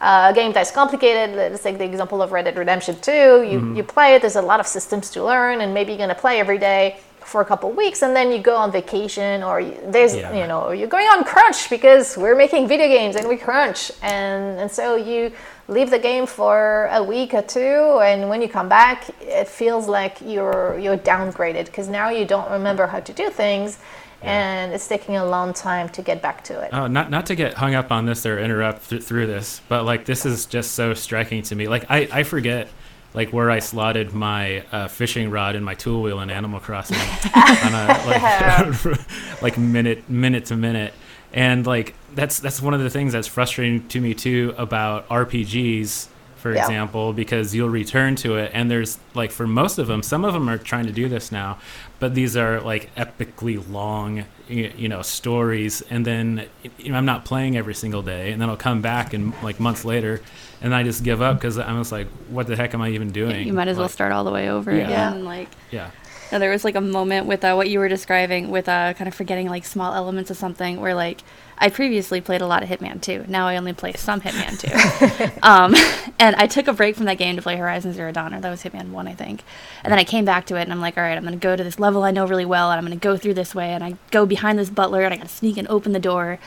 [0.00, 1.34] uh, a game that's complicated.
[1.36, 3.12] Let's take the example of Red Dead Redemption 2.
[3.12, 3.76] You, mm-hmm.
[3.76, 6.14] you play it, there's a lot of systems to learn, and maybe you're going to
[6.14, 9.76] play every day for a couple weeks and then you go on vacation or you,
[9.86, 10.32] there's yeah.
[10.32, 14.60] you know you're going on crunch because we're making video games and we crunch and
[14.60, 15.32] and so you
[15.68, 19.88] leave the game for a week or two and when you come back it feels
[19.88, 23.78] like you're you're downgraded because now you don't remember how to do things
[24.22, 24.62] yeah.
[24.62, 26.70] and it's taking a long time to get back to it.
[26.72, 29.84] Oh, not not to get hung up on this or interrupt th- through this, but
[29.84, 31.68] like this is just so striking to me.
[31.68, 32.68] Like I, I forget
[33.16, 36.98] like where I slotted my uh, fishing rod and my tool wheel in Animal Crossing.
[37.34, 40.92] On a like, like minute minute to minute.
[41.32, 46.08] And like that's that's one of the things that's frustrating to me too about RPGs
[46.36, 46.60] for yeah.
[46.60, 50.32] example because you'll return to it and there's like for most of them some of
[50.32, 51.58] them are trying to do this now
[51.98, 56.46] but these are like epically long you know stories and then
[56.78, 59.58] you know I'm not playing every single day and then I'll come back and like
[59.58, 60.20] months later
[60.60, 63.10] and I just give up because I'm just like what the heck am I even
[63.10, 64.84] doing you might as like, well start all the way over yeah.
[64.84, 65.90] again like yeah
[66.32, 69.06] now, there was like a moment with uh, what you were describing with uh, kind
[69.06, 71.22] of forgetting like small elements of something where like
[71.58, 73.26] I previously played a lot of Hitman 2.
[73.28, 75.40] Now I only play some Hitman 2.
[75.42, 75.74] um,
[76.18, 78.50] and I took a break from that game to play Horizon Zero Dawn, or that
[78.50, 79.42] was Hitman 1, I think.
[79.84, 81.42] And then I came back to it and I'm like, all right, I'm going to
[81.42, 83.54] go to this level I know really well and I'm going to go through this
[83.54, 83.70] way.
[83.70, 86.38] And I go behind this butler and I got to sneak and open the door.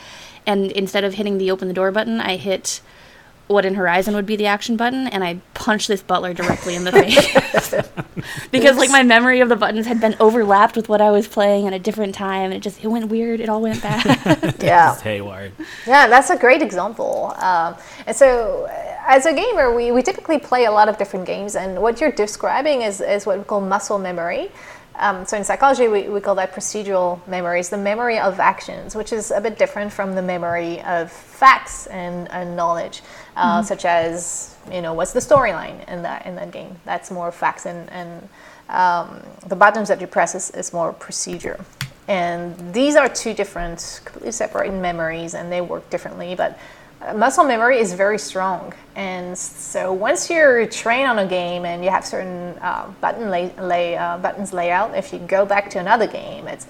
[0.46, 2.80] And instead of hitting the open the door button, I hit
[3.50, 6.84] what in Horizon would be the action button, and I punched this butler directly in
[6.84, 7.74] the face
[8.50, 11.66] because like my memory of the buttons had been overlapped with what I was playing
[11.66, 13.40] at a different time, and it just it went weird.
[13.40, 14.54] It all went bad.
[14.62, 15.52] yeah, haywire.
[15.86, 17.34] Yeah, that's a great example.
[17.38, 17.74] Um,
[18.06, 21.56] and so, uh, as a gamer, we, we typically play a lot of different games,
[21.56, 24.50] and what you're describing is is what we call muscle memory.
[25.00, 27.60] Um, so in psychology, we, we call that procedural memory.
[27.60, 31.86] It's the memory of actions, which is a bit different from the memory of facts
[31.86, 33.02] and, and knowledge,
[33.40, 33.66] uh, mm-hmm.
[33.66, 36.76] such as you know what's the storyline in that in that game.
[36.84, 38.28] That's more facts, and, and
[38.68, 41.58] um, the buttons that you press is, is more procedure.
[42.06, 46.34] And these are two different, completely separate memories, and they work differently.
[46.34, 46.58] But
[47.14, 48.74] muscle memory is very strong.
[48.96, 53.54] And so once you're trained on a game and you have certain uh, button lay,
[53.58, 56.66] lay uh, buttons layout, if you go back to another game, it's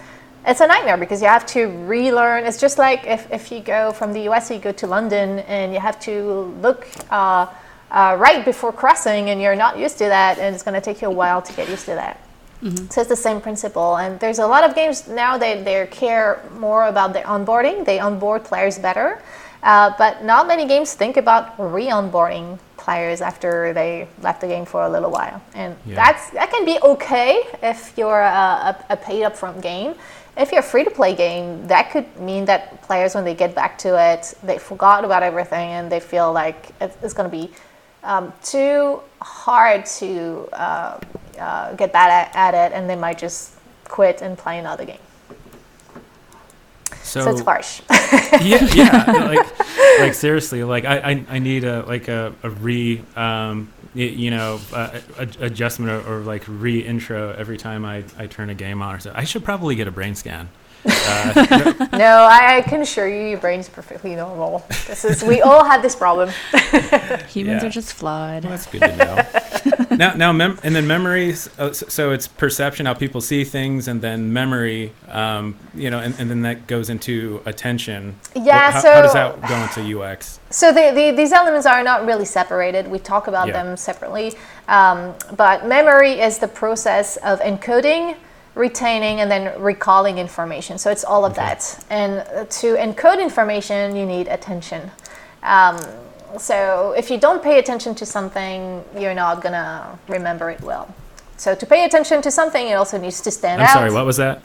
[0.47, 2.45] it's a nightmare because you have to relearn.
[2.45, 5.73] It's just like if, if you go from the US, you go to London, and
[5.73, 7.47] you have to look uh,
[7.91, 11.03] uh, right before crossing, and you're not used to that, and it's going to take
[11.03, 12.21] you a while to get used to that.
[12.91, 13.97] So it's the same principle.
[13.97, 17.87] And there's a lot of games now that they care more about the onboarding.
[17.87, 19.23] They onboard players better.
[19.63, 24.83] Uh, but not many games think about re-onboarding players after they left the game for
[24.85, 25.41] a little while.
[25.55, 25.97] And Yeah.
[25.97, 29.95] that's that can be okay if you're a, a, a paid upfront game.
[30.41, 33.55] If you're a free to play game, that could mean that players, when they get
[33.55, 37.53] back to it, they forgot about everything and they feel like it's going to be
[38.03, 40.99] um, too hard to uh,
[41.39, 44.99] uh, get bad at, at it, and they might just quit and play another game.
[47.03, 47.83] So, So, it's harsh.
[48.43, 53.03] yeah, yeah, like, like seriously, like I, I, I need a like a, a re,
[53.17, 55.01] um, you know, uh,
[55.41, 59.01] adjustment or, or like re intro every time I, I turn a game on or
[59.01, 59.13] so.
[59.15, 60.49] I should probably get a brain scan.
[60.85, 64.65] Uh, no, I, I can assure you, your brain's perfectly normal.
[64.87, 66.31] This is we all have this problem.
[67.29, 67.67] Humans Yeah.
[67.67, 68.45] are just flawed.
[68.45, 69.87] Well, that's good to know.
[69.97, 71.51] now, now, mem- and then memories.
[71.59, 74.93] Uh, so, so it's perception, how people see things, and then memory.
[75.09, 78.17] Um, you know, and, and then that goes into attention.
[78.35, 80.41] Yeah, Wh- how, so how does that go into UX?
[80.51, 82.89] So the, the, these elements are not really separated.
[82.89, 83.63] We talk about Yeah.
[83.63, 84.35] them separately.
[84.69, 88.17] Um, but memory is the process of encoding,
[88.61, 90.79] retaining, and then recalling information.
[90.79, 91.43] So it's all of Okay.
[91.47, 91.85] that.
[91.91, 92.13] And
[92.61, 94.91] to encode information, you need attention.
[95.43, 95.77] Um,
[96.39, 100.87] so if you don't pay attention to something, you're not going to remember it well.
[101.37, 103.69] So to pay attention to something, it also needs to stand out.
[103.69, 103.93] I'm sorry.
[103.93, 104.43] What was that?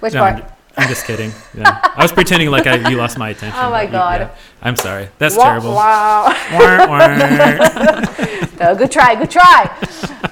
[0.00, 0.36] Which No, part?
[0.36, 0.44] I'm,
[0.78, 1.30] I'm just kidding.
[1.54, 1.78] Yeah.
[1.94, 3.60] I was pretending like I, you lost my attention.
[3.62, 4.20] Oh my but you- God.
[4.22, 4.30] yeah.
[4.62, 5.08] I'm sorry.
[5.18, 5.74] That's Wah, terrible.
[5.74, 6.32] Wow.
[8.62, 9.60] No, good try, good try.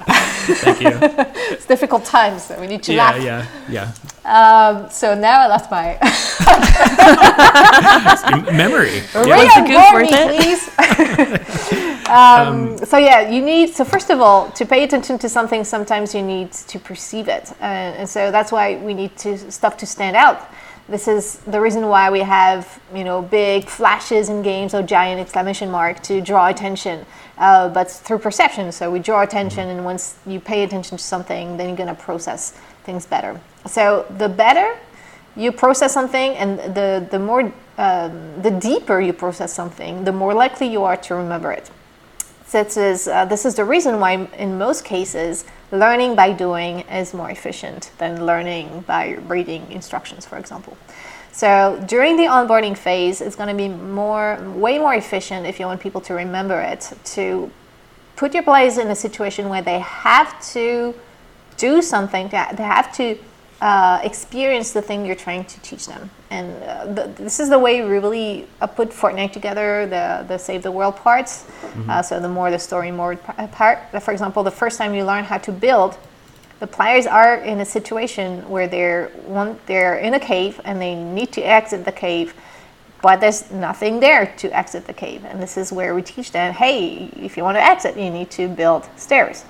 [0.55, 0.91] Thank you.
[1.53, 3.21] It's difficult times, so we need to Yeah, laugh.
[3.69, 3.91] yeah, yeah.
[4.23, 5.97] Um, so now I lost my
[8.51, 9.01] Memory.
[9.13, 9.37] Yeah.
[9.37, 10.63] Was the goof worth me, please.
[12.09, 13.73] um, so yeah, you need.
[13.73, 17.51] So first of all, to pay attention to something, sometimes you need to perceive it,
[17.59, 20.49] and, and so that's why we need to stuff to stand out.
[20.89, 25.21] This is the reason why we have you know big flashes in games or giant
[25.21, 27.05] exclamation mark to draw attention,
[27.41, 28.71] uh, but through perception.
[28.71, 32.53] So we draw attention, and once you pay attention to something, then you're gonna process
[32.85, 33.41] things better.
[33.65, 34.77] So the better
[35.35, 40.33] you process something, and the the more um, the deeper you process something, the more
[40.33, 41.69] likely you are to remember it.
[42.51, 46.81] So This is, uh, this is the reason why, in most cases, learning by doing
[46.81, 50.75] is more efficient than learning by reading instructions, for example.
[51.31, 55.65] So during the onboarding phase, it's going to be more, way more efficient if you
[55.65, 57.49] want people to remember it, to
[58.15, 60.93] put your players in a situation where they have to
[61.57, 63.17] do something, they have to
[63.61, 66.09] uh, experience the thing you're trying to teach them.
[66.31, 70.37] And uh, the, this is the way we really uh, put Fortnite together, the, the
[70.37, 71.45] Save the World parts.
[71.87, 73.79] Uh, so the more the story more part.
[74.01, 75.97] For example, the first time you learn how to build,
[76.61, 80.93] the players are in a situation where they're one, they're in a cave and they
[80.93, 82.35] need to exit the cave,
[83.01, 85.25] but there's nothing there to exit the cave.
[85.25, 88.29] And this is where we teach them, hey, if you want to exit, you need
[88.31, 89.43] to build stairs.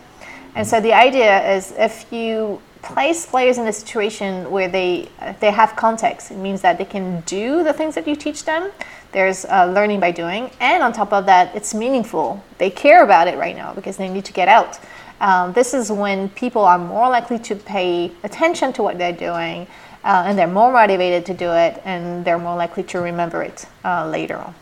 [0.56, 5.10] And so the idea is if you place players in a situation where they
[5.41, 8.71] they have context, it means that they can do the things that you teach them.
[9.12, 12.41] There's uh, learning by doing, and on top of that, it's meaningful.
[12.58, 14.80] They care about it right now because they need to get out.
[15.22, 19.68] Um, this is when people are more likely to pay attention to what they're doing,
[20.04, 23.68] uh, and they're more motivated to do it, and they're more likely to remember it
[23.86, 24.56] uh, later on.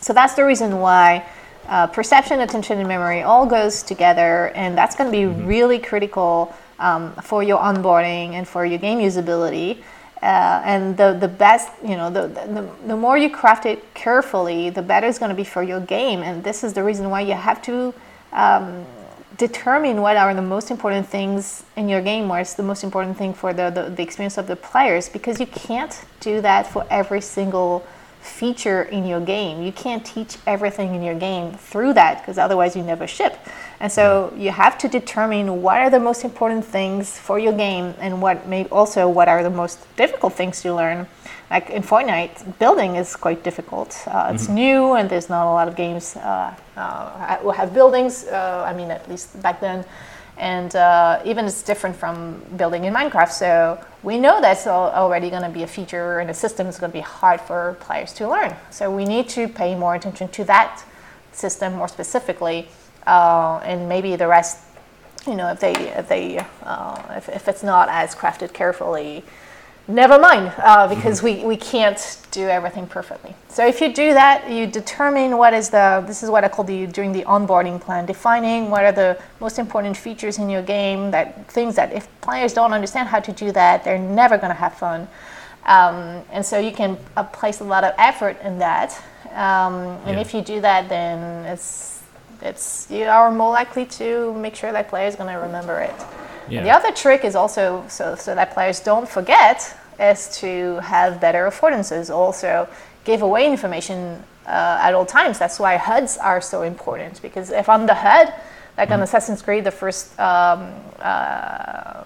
[0.00, 1.26] So that's the reason why
[1.66, 6.54] uh, perception, attention, and memory all goes together, and that's going to be really critical
[6.78, 9.82] um, for your onboarding and for your game usability.
[10.22, 14.70] Uh, and the, the best, you know, the, the, the more you craft it carefully,
[14.70, 16.22] the better it's going to be for your game.
[16.22, 17.94] And this is the reason why you have to
[18.32, 18.84] um,
[19.38, 23.32] determine what are the most important things in your game, what's the most important thing
[23.32, 27.20] for the, the, the experience of the players, because you can't do that for every
[27.20, 27.86] single
[28.20, 29.62] feature in your game.
[29.62, 33.38] You can't teach everything in your game through that because otherwise you never ship.
[33.80, 37.94] And so you have to determine what are the most important things for your game
[38.00, 41.06] and what may also what are the most difficult things to learn.
[41.50, 43.96] Like in Fortnite, building is quite difficult.
[44.06, 48.26] Uh, it's new and there's not a lot of games uh, uh, will have buildings.
[48.26, 49.84] Uh, I mean, at least back then.
[50.36, 53.32] And uh, even it's different from building in Minecraft.
[53.32, 56.92] So we know that's already going to be a feature in the system that's going
[56.92, 58.54] to be hard for players to learn.
[58.70, 60.84] So we need to pay more attention to that
[61.32, 62.68] system more specifically,
[63.06, 64.58] uh, and maybe the rest.
[65.26, 69.24] You know, if they if they uh, if, if it's not as crafted carefully,
[69.88, 73.34] never mind, uh, because we, we can't do everything perfectly.
[73.48, 76.64] So if you do that, you determine what is the, this is what I call
[76.64, 81.10] the, during the onboarding plan, defining what are the most important features in your game,
[81.10, 84.54] that things that if players don't understand how to do that, they're never going to
[84.60, 85.08] have fun.
[85.64, 88.92] Um, and so you can uh, place a lot of effort in that.
[89.32, 90.20] Um, and Yeah.
[90.20, 92.02] if you do that, then it's,
[92.40, 95.94] it's, you are more likely to make sure that players going to remember it.
[96.50, 96.62] Yeah.
[96.62, 101.48] The other trick is also so, so that players don't forget is to have better
[101.48, 102.14] affordances.
[102.14, 102.68] Also,
[103.04, 105.38] give away information uh, at all times.
[105.38, 108.32] That's why HUDs are so important because if on the HUD,
[108.76, 112.04] like on Assassin's Creed, the first um, uh,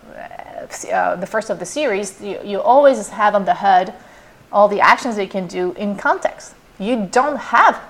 [0.92, 3.92] uh, the first of the series, you, you always have on the HUD
[4.50, 6.54] all the actions that you can do in context.
[6.78, 7.80] You don't have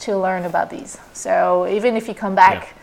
[0.00, 0.98] to learn about these.
[1.12, 2.74] So even if you come back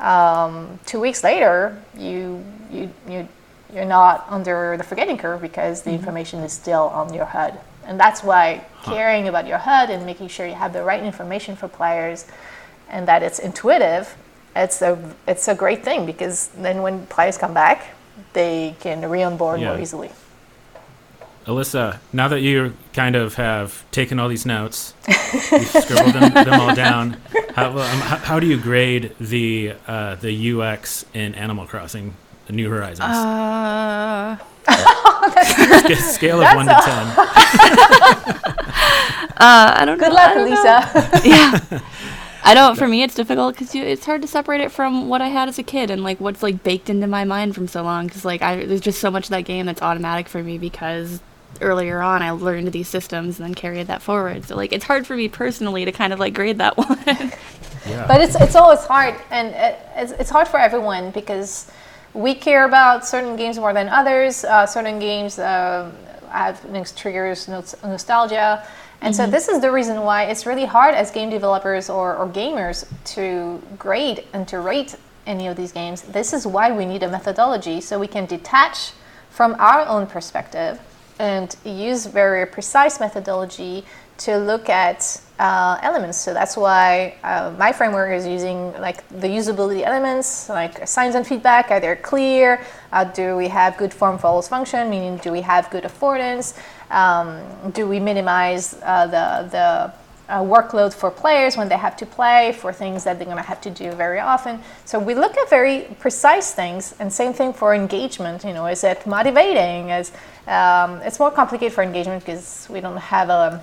[0.00, 3.28] um, two weeks later, you you you
[3.72, 7.98] you're not under the forgetting curve because the information is still on your HUD, and
[7.98, 11.68] that's why caring about your HUD and making sure you have the right information for
[11.68, 12.26] players,
[12.88, 14.16] and that it's intuitive,
[14.54, 17.94] it's a it's a great thing because then when players come back,
[18.32, 20.10] they can re-onboard more easily.
[21.48, 26.60] Alyssa, now that you kind of have taken all these notes, you've scribbled them, them
[26.60, 27.16] all down.
[27.54, 32.14] How, um, how, how do you grade the uh, the UX in Animal Crossing:
[32.50, 33.00] New Horizons?
[33.00, 34.36] Uh,
[34.68, 37.06] Sca- Scale of one to ten.
[39.38, 40.14] uh, I don't Good know.
[40.14, 40.56] luck, I don't know.
[40.56, 41.28] Lisa.
[41.28, 41.80] yeah.
[42.44, 42.76] I don't.
[42.76, 45.58] For me, it's difficult because it's hard to separate it from what I had as
[45.58, 48.06] a kid and like what's like baked into my mind from so long.
[48.06, 51.20] Because like I, there's just so much of that game that's automatic for me because
[51.60, 54.44] earlier on I learned these systems and then carried that forward.
[54.44, 57.32] So like it's hard for me personally to kind of like grade that one.
[57.86, 58.06] Yeah.
[58.06, 61.70] But it's it's always hard, and it, it's, it's hard for everyone because
[62.14, 64.44] we care about certain games more than others.
[64.44, 65.90] Uh, certain games uh,
[66.30, 68.66] have things triggers nostalgia,
[69.00, 72.26] and so this is the reason why it's really hard as game developers or, or
[72.28, 74.96] gamers to grade and to rate
[75.26, 76.02] any of these games.
[76.02, 78.92] This is why we need a methodology so we can detach
[79.30, 80.80] from our own perspective
[81.18, 83.84] and use very precise methodology
[84.18, 86.18] to look at uh, elements.
[86.18, 91.26] So that's why uh, my framework is using like the usability elements, like signs and
[91.26, 91.70] feedback.
[91.70, 92.64] Are they clear?
[92.92, 94.90] Uh, do we have good form follows function?
[94.90, 96.58] Meaning, do we have good affordance?
[96.90, 99.92] Um, do we minimize uh, the the
[100.28, 103.42] uh, workload for players when they have to play for things that they're going to
[103.42, 104.60] have to do very often.
[104.84, 108.44] So we look at very precise things, and same thing for engagement.
[108.44, 109.90] You know, is it motivating?
[109.90, 110.12] Is
[110.48, 113.62] um, it's more complicated for engagement because we don't have a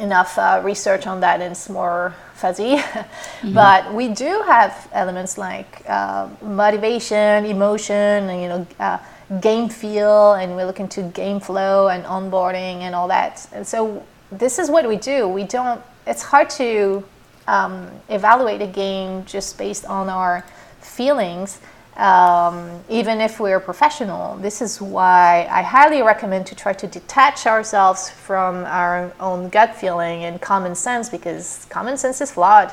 [0.00, 2.80] enough uh, research on that and it's more fuzzy.
[3.52, 8.98] but we do have elements like uh, motivation, emotion, and you know, uh,
[9.40, 13.46] game feel, and we look into game flow and onboarding and all that.
[13.52, 15.28] And so this is what we do.
[15.28, 15.82] We don't.
[16.06, 17.04] It's hard to
[17.46, 20.44] um, evaluate a game just based on our
[20.80, 21.60] feelings.
[21.98, 27.46] Um, even if we're professional, this is why I highly recommend to try to detach
[27.46, 32.72] ourselves from our own gut feeling and common sense because common sense is flawed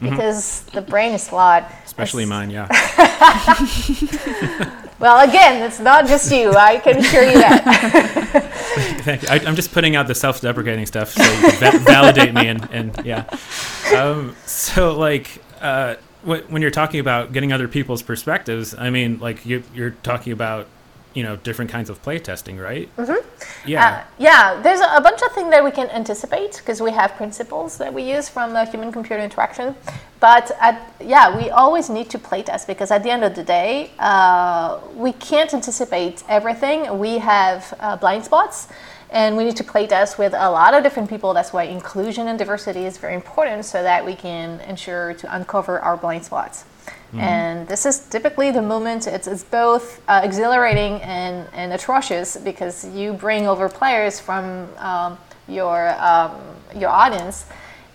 [0.00, 1.64] because the brain is flawed.
[1.86, 2.68] Especially It's- mine, yeah.
[4.98, 6.52] Well, again, it's not just you.
[6.52, 7.62] I can assure you that.
[9.02, 9.28] Thank you.
[9.28, 12.66] I, I'm just putting out the self-deprecating stuff so you can va- validate me and,
[12.72, 13.24] and yeah.
[13.94, 15.96] Um, so like uh,
[16.26, 20.66] when you're talking about getting other people's perspectives, I mean like you, you're talking about
[21.16, 22.94] you know different kinds of play testing, right?
[22.96, 23.68] Mm-hmm.
[23.68, 23.86] Yeah.
[23.86, 27.78] Uh, yeah, there's a, bunch of things that we can anticipate because we have principles
[27.78, 29.74] that we use from the human-computer interaction.
[30.20, 33.90] But at, yeah, we always need to playtest because at the end of the day,
[33.98, 36.98] uh, we can't anticipate everything.
[36.98, 38.68] We have uh, blind spots,
[39.10, 41.32] and we need to playtest with a lot of different people.
[41.34, 45.80] That's why inclusion and diversity is very important, so that we can ensure to uncover
[45.80, 46.64] our blind spots.
[47.18, 52.86] And this is typically the moment it's, it's both uh, exhilarating and, and atrocious because
[52.88, 56.32] you bring over players from um, your, um,
[56.74, 57.46] your audience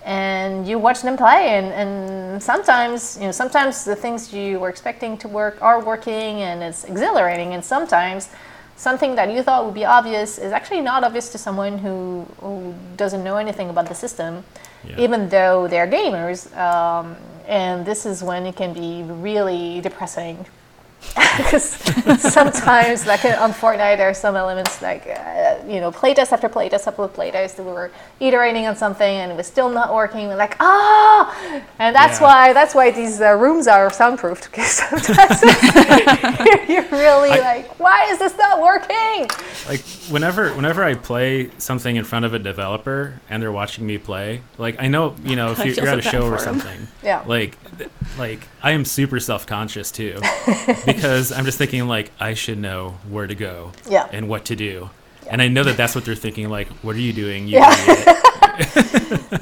[0.04, 4.70] and you watch them play and, and sometimes you know sometimes the things you were
[4.70, 8.30] expecting to work are working and it's exhilarating and sometimes
[8.82, 12.74] something that you thought would be obvious is actually not obvious to someone who, who
[12.98, 14.44] doesn't know anything about the system
[14.84, 15.06] Yeah.
[15.06, 17.06] even though they're gamers um,
[17.48, 20.38] and this is when it can be really depressing
[21.38, 21.64] because
[22.34, 26.88] sometimes like on Fortnite there are some elements like uh, you know playtest after playtest
[26.88, 30.56] after playtest we were iterating on something and it was still not working we're like
[30.60, 32.28] ah and that's Yeah.
[32.28, 35.42] why that's why these uh, rooms are soundproofed because sometimes
[36.70, 39.28] you're really I- like why is this not working
[39.68, 43.98] like whenever whenever I play something in front of a developer and they're watching me
[43.98, 47.24] play, like I know you know if you're, you're at a show or something, Yeah.
[47.28, 47.58] like
[48.18, 50.20] like I am super self conscious too
[50.86, 54.08] because I'm just thinking like I should know where to go Yeah.
[54.12, 54.90] and what to do,
[55.30, 56.50] and I know that that's what they're thinking.
[56.50, 57.48] Like, what are you doing?
[57.48, 58.22] You Yeah.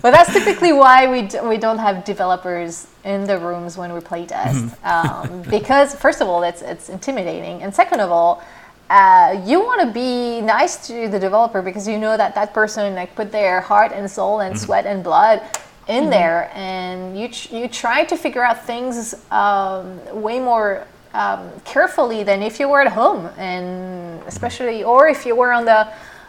[0.02, 4.00] but that's typically why we, d- we don't have developers in the rooms when we
[4.00, 8.42] play test um, because first of all it's, it's intimidating and second of all
[8.90, 12.96] uh, you want to be nice to the developer because you know that that person
[12.96, 15.42] like put their heart and soul and sweat and blood
[15.90, 21.50] in there and you, tr- you try to figure out things um, way more um,
[21.66, 25.88] carefully than if you were at home and especially or if you were on the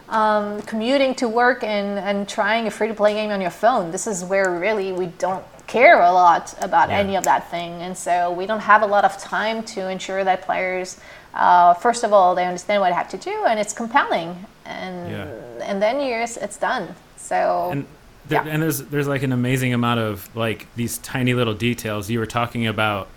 [0.09, 3.91] um, commuting to work and, and trying a free to play game on your phone.
[3.91, 6.97] This is where really we don't care a lot about Yeah.
[6.97, 7.81] any of that thing.
[7.83, 10.99] And so we don't have a lot of time to ensure that players,
[11.33, 14.45] uh, first of all, they understand what they have to do and it's compelling.
[14.65, 15.27] And, Yeah.
[15.63, 16.93] and then years, it's done.
[17.15, 17.85] So, and
[18.27, 18.51] there, Yeah.
[18.53, 22.09] and there's there's like an amazing amount of like these tiny little details.
[22.09, 23.07] You were talking about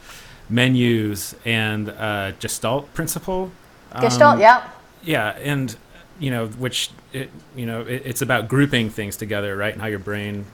[0.48, 3.50] menus and uh, Gestalt principle.
[4.00, 4.68] Gestalt, Um, yeah.
[5.02, 5.76] Yeah, and
[6.18, 9.72] you know, which it, you know, it, it's about grouping things together, right?
[9.72, 10.46] And how your brain.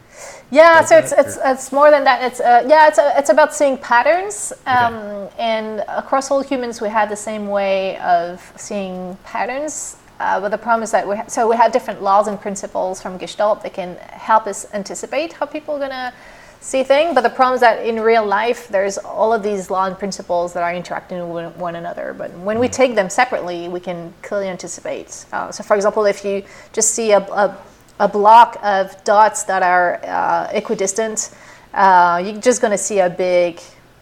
[0.51, 2.23] Yeah, so it's, that, it's, it's more than that.
[2.23, 5.35] It's uh, yeah, it's, uh it's about seeing patterns, um, Okay.
[5.39, 9.97] and across all humans, we have the same way of seeing patterns.
[10.21, 13.01] Uh, but the problem is that we ha- so we have different laws and principles
[13.03, 13.97] from Gestalt that can
[14.29, 16.13] help us anticipate how people are gonna
[16.61, 17.15] see things.
[17.15, 20.53] But the problem is that in real life, there's all of these laws and principles
[20.53, 22.15] that are interacting with one another.
[22.17, 25.25] But when we take them separately, we can clearly anticipate.
[25.33, 27.57] Uh, so, for example, if you just see a, a
[28.01, 31.31] a block of dots that are uh, equidistant,
[31.75, 33.61] uh, you're just going to see a big,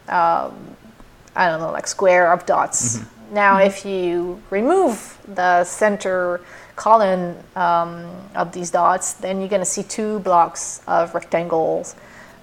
[0.08, 0.54] um,
[1.34, 3.00] I don't know, like square of dots.
[3.32, 6.41] Now, if you remove the center
[6.76, 11.95] column um, of these dots, then you're going to see two blocks of rectangles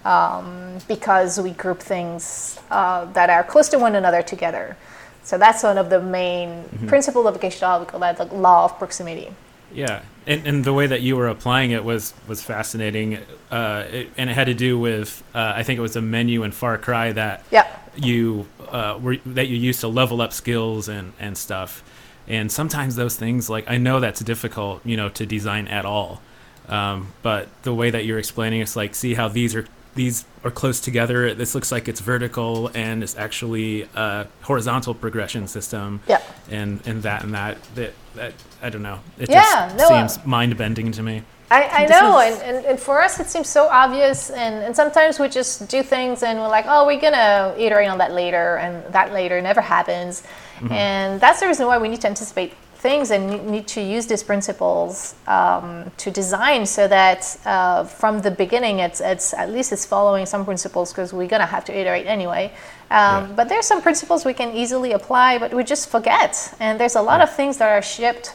[0.04, 4.78] um, because we group things uh, that are close to one another together.
[5.24, 7.82] So that's one of the main principle of Gestalt.
[7.82, 9.30] We call that the law of proximity.
[9.74, 13.18] Yeah, and, and the way that you were applying it was was fascinating,
[13.50, 16.44] uh, it, and it had to do with uh, I think it was a menu
[16.44, 17.66] in Far Cry that Yeah.
[17.96, 21.84] you uh, were that you used to level up skills and and stuff.
[22.28, 26.22] And sometimes those things, like I know that's difficult, you know, to design at all.
[26.68, 30.52] Um, but the way that you're explaining, it's like see how these are these are
[30.52, 31.34] close together.
[31.34, 36.02] This looks like it's vertical, and it's actually a horizontal progression system.
[36.08, 36.22] Yeah.
[36.52, 39.00] And and that and that that, that I don't know.
[39.18, 41.24] It Yeah, just no, uh, seems mind bending to me.
[41.52, 44.64] I, I This know, is- and, and, and for us it seems so obvious, and,
[44.64, 48.12] and sometimes we just do things and we're like, oh, we're gonna iterate on that
[48.14, 50.24] later, and that later never happens.
[50.72, 52.54] And that's the reason why we need to anticipate
[52.86, 53.22] things and
[53.56, 59.02] need to use these principles um, to design so that uh, from the beginning it's,
[59.02, 62.44] it's at least it's following some principles because we're gonna have to iterate anyway.
[62.46, 63.34] Um, Yeah.
[63.38, 66.32] But there's some principles we can easily apply, but we just forget.
[66.60, 68.28] And there's a lot of things that are shipped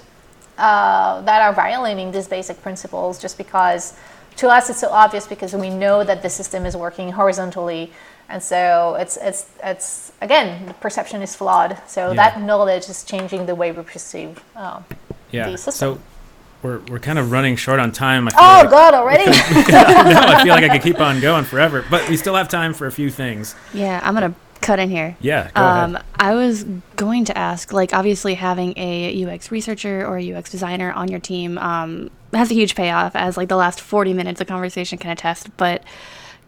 [0.58, 3.82] uh, that are violating these basic principles just because
[4.40, 7.84] to us it's so obvious because we know that the system is working horizontally
[8.30, 8.60] and so
[9.02, 12.14] it's it's it's again the perception is flawed so Yeah.
[12.16, 14.84] that knowledge is changing the way we perceive um,
[15.30, 15.50] Yeah.
[15.50, 15.96] the system.
[15.96, 16.00] So
[16.62, 18.28] we're we're kind of running short on time.
[18.28, 21.44] I feel oh like, god already no, I feel like I could keep on going
[21.44, 23.54] forever, but we still have time for a few things.
[23.72, 25.16] Yeah, I'm gonna cut in here.
[25.22, 25.50] Yeah.
[25.54, 26.06] Go Um, ahead.
[26.16, 26.64] I was
[26.96, 31.18] going to ask, like, obviously having a UX researcher or a UX designer on your
[31.18, 35.10] team um, has a huge payoff, as like the last 40 minutes of conversation can
[35.12, 35.48] attest.
[35.56, 35.82] But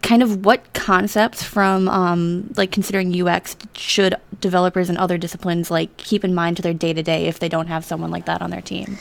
[0.03, 5.95] kind of what concepts from um, like considering UX should developers and other disciplines like
[5.97, 8.41] keep in mind to their day to day if they don't have someone like that
[8.41, 8.99] on their team?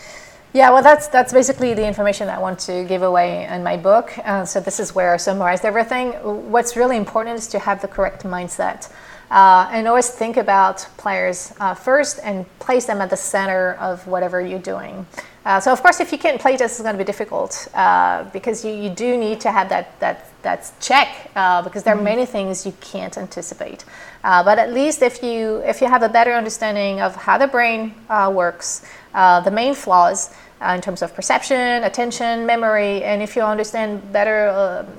[0.55, 4.13] Yeah, well, that's that's basically the information I want to give away in my book.
[4.19, 6.13] Uh, so this is where I summarized everything.
[6.53, 8.93] What's really important is to have the correct mindset,
[9.31, 14.07] uh, and always think about players uh, first and place them at the center of
[14.07, 15.07] whatever you're doing.
[15.47, 18.23] Uh, so of course, if you can't play test, it's going to be difficult uh,
[18.25, 22.03] because you, you do need to have that that that check uh, because there are
[22.03, 23.85] many things you can't anticipate.
[24.25, 27.47] Uh, but at least if you if you have a better understanding of how the
[27.47, 28.85] brain uh, works,
[29.15, 34.13] uh, the main flaws, uh, in terms of perception, attention, memory, and if you understand
[34.13, 34.49] better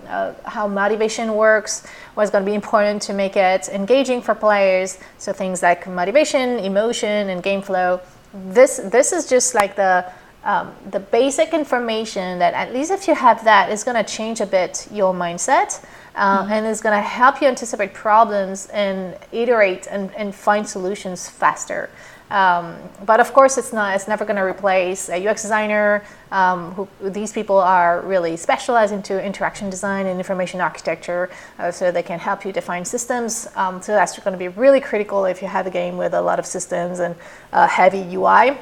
[0.07, 4.97] uh, how motivation works, what's going to be important to make it engaging for players,
[5.17, 8.01] so things like motivation, emotion, and game flow.
[8.33, 10.05] This this is just like the
[10.43, 14.41] um, the basic information that at least if you have that is going to change
[14.41, 15.83] a bit your mindset
[16.15, 16.51] uh, mm-hmm.
[16.51, 21.89] and is going to help you anticipate problems and iterate and, and find solutions faster.
[22.29, 23.95] Um, but of course, it's not.
[23.95, 26.03] It's never going to replace a UX designer.
[26.31, 31.29] Um, who these people are really specialized into interaction design and information architecture,
[31.59, 33.47] uh, so they can help you define systems.
[33.55, 36.21] Um, so that's going to be really critical if you have a game with a
[36.21, 37.15] lot of systems and
[37.51, 38.57] uh, heavy UI.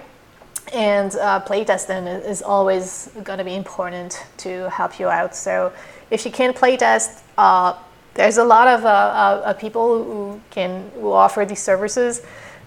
[0.73, 5.35] And uh, playtesting is always going to be important to help you out.
[5.35, 5.73] So
[6.09, 7.75] if you can't playtest, uh,
[8.13, 12.21] there's a lot of uh, uh, people who can who offer these services.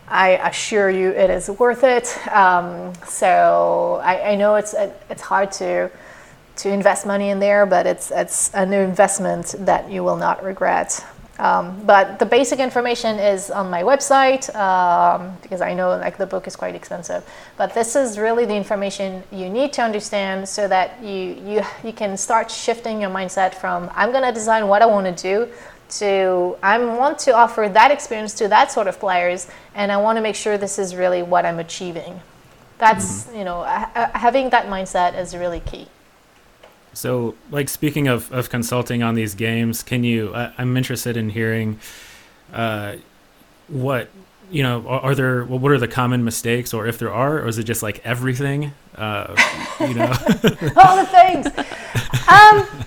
[0.08, 2.18] I assure you, it is worth it.
[2.28, 4.74] Um, so I, I, know it's
[5.08, 5.90] it's hard to
[6.56, 11.04] to invest money in there, but it's it's an investment that you will not regret.
[11.38, 16.26] Um, but the basic information is on my website um, because I know like the
[16.26, 17.28] book is quite expensive.
[17.56, 21.92] But this is really the information you need to understand so that you you you
[21.92, 25.52] can start shifting your mindset from I'm going to design what I want to do
[25.98, 30.16] to I want to offer that experience to that sort of players, and I want
[30.16, 32.20] to make sure this is really what I'm achieving.
[32.78, 33.38] That's mm-hmm.
[33.38, 35.88] you know having that mindset is really key.
[36.94, 40.34] So, like speaking of, of consulting on these games, can you?
[40.34, 41.78] I, am interested in hearing
[42.52, 42.96] uh,
[43.68, 44.08] what
[44.50, 44.86] you know.
[44.86, 45.44] Are, are, there?
[45.44, 48.72] What are the common mistakes, or if there are, or is it just like everything?
[48.96, 49.34] Uh,
[49.80, 50.06] you know,
[50.76, 51.46] all the things.
[52.28, 52.84] Um,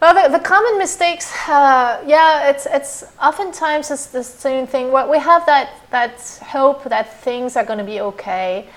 [0.00, 4.92] well, the, the common mistakes, uh, yeah, it's it's oftentimes it's the same thing.
[4.92, 8.68] What we have that that hope that things are going to be okay,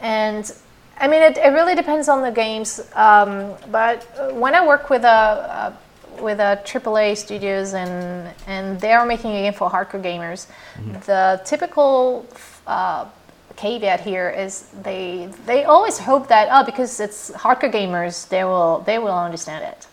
[0.00, 0.52] and
[0.98, 2.80] I mean, it, it really depends on the games.
[2.94, 5.78] Um, but when I work with a, a
[6.22, 10.92] with a AAA studios and and they are making a game for hardcore gamers, mm-hmm.
[11.06, 12.26] the typical
[12.66, 13.06] uh,
[13.56, 18.82] caveat here is they they always hope that oh because it's hardcore gamers they will
[18.86, 19.86] they will understand it.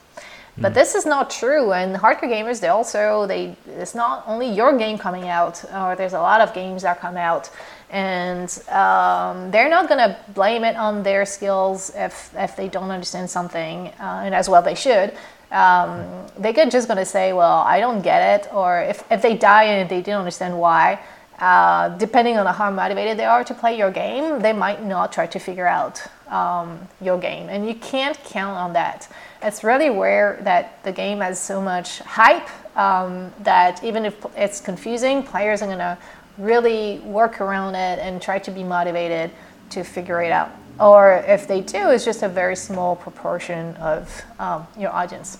[0.56, 0.76] But mm.
[0.76, 4.98] this is not true, and hardcore gamers they also they it's not only your game
[4.98, 7.50] coming out, or there's a lot of games that come out,
[7.94, 12.90] and um, they're not going to blame it on their skills if, if they don't
[12.90, 15.14] understand something, uh, and as well they should.
[15.52, 19.22] Um, they could just going to say, well, I don't get it, or if, if
[19.22, 21.00] they die and they didn't understand why,
[21.38, 25.28] uh, depending on how motivated they are to play your game, they might not try
[25.28, 29.08] to figure out um, your game, and you can't count on that.
[29.44, 34.60] It's really rare that the game has so much hype um, that even if it's
[34.60, 35.98] confusing, players are to
[36.38, 39.32] really work around it and try to be motivated
[39.70, 40.52] to figure it out.
[40.80, 45.38] Or if they do, it's just a very small proportion of um, your audience.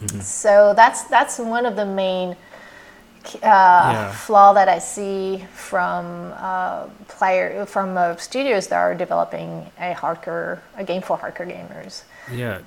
[0.00, 0.20] Mm-hmm.
[0.20, 2.36] So that's that's one of the main
[3.26, 4.12] uh, yeah.
[4.12, 10.60] flaw that I see from uh, player from uh, studios that are developing a hardcore
[10.76, 12.04] a game for hardcore gamers.
[12.32, 12.60] Yeah,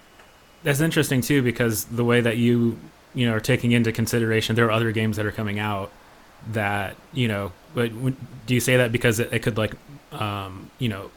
[0.61, 2.78] that's interesting too because the way that you
[3.15, 5.91] you know are taking into consideration there are other games that are coming out
[6.52, 7.91] that you know but
[8.46, 9.74] do you say that because it, it could like
[10.12, 11.10] um, you know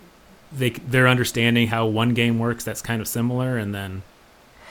[0.52, 4.02] they they're understanding how one game works that's kind of similar and then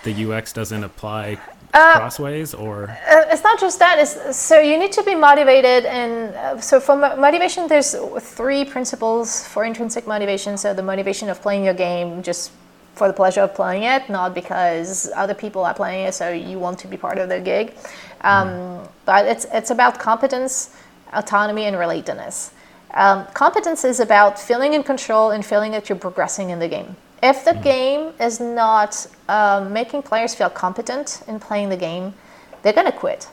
[0.03, 1.37] the UX doesn't apply
[1.73, 2.89] uh, crossways or?
[2.89, 6.79] uh, it's not just that it's, so you need to be motivated and uh, so
[6.79, 10.57] for motivation there's three principles for intrinsic motivation.
[10.57, 12.51] So the motivation of playing your game just
[12.93, 16.57] for the pleasure of playing it not because other people are playing it so you
[16.57, 17.75] want to be part of the gig
[18.21, 20.75] um, but it's it's about competence
[21.15, 22.51] autonomy, and relatedness.
[22.93, 26.95] Um, competence is about feeling in control and feeling that you're progressing in the game.
[27.23, 27.63] If the mm.
[27.63, 32.13] game is not um, making players feel competent in playing the game,
[32.61, 33.27] they're going to quit.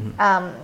[0.00, 0.20] Mm.
[0.20, 0.54] Um,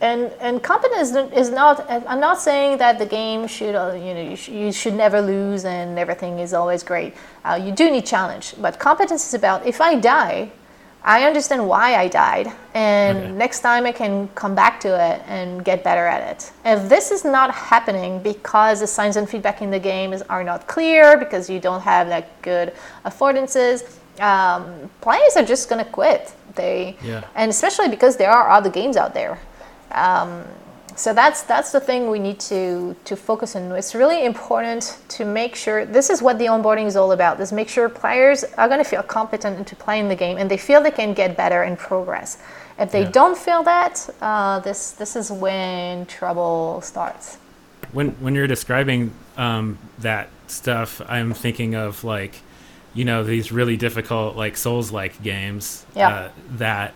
[0.00, 1.84] and and competence is not.
[1.90, 5.20] I'm not saying that the game should uh, you know you, sh- you, should never
[5.20, 7.12] lose and everything is always great.
[7.44, 10.52] Uh, you do need challenge, but competence is about if I die,
[11.02, 13.32] I understand why I died, and okay.
[13.32, 16.52] next time I can come back to it and get better at it.
[16.64, 20.44] If this is not happening because the signs and feedback in the game is, are
[20.44, 22.74] not clear, because you don't have that good
[23.06, 26.34] affordances, um, players are just gonna quit.
[26.54, 27.24] They, yeah.
[27.34, 29.38] and especially because there are other games out there.
[29.92, 30.44] Um,
[31.00, 33.72] so that's that's the thing we need to to focus on.
[33.72, 37.40] It's really important to make sure this is what the onboarding is all about.
[37.40, 40.58] Is make sure players are going to feel competent into playing the game and they
[40.58, 42.38] feel they can get better and progress.
[42.78, 43.10] If they yeah.
[43.18, 47.38] don't feel that, uh, this this is when trouble starts.
[47.92, 52.34] when when you're describing um, that stuff, I'm thinking of like,
[52.94, 56.08] you know, these really difficult like Souls-like games Yeah.
[56.08, 56.28] uh,
[56.58, 56.92] that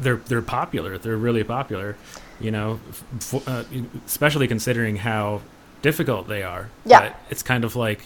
[0.00, 0.98] they're they're popular.
[0.98, 1.96] They're really popular.
[2.40, 2.80] You know,
[3.16, 3.64] f- uh,
[4.06, 5.42] especially considering how
[5.82, 6.70] difficult they are.
[6.84, 7.00] Yeah.
[7.10, 8.02] But it's kind of like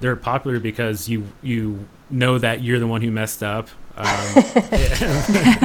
[0.00, 3.68] they're popular because you you know that you're the one who messed up.
[4.00, 4.06] Um,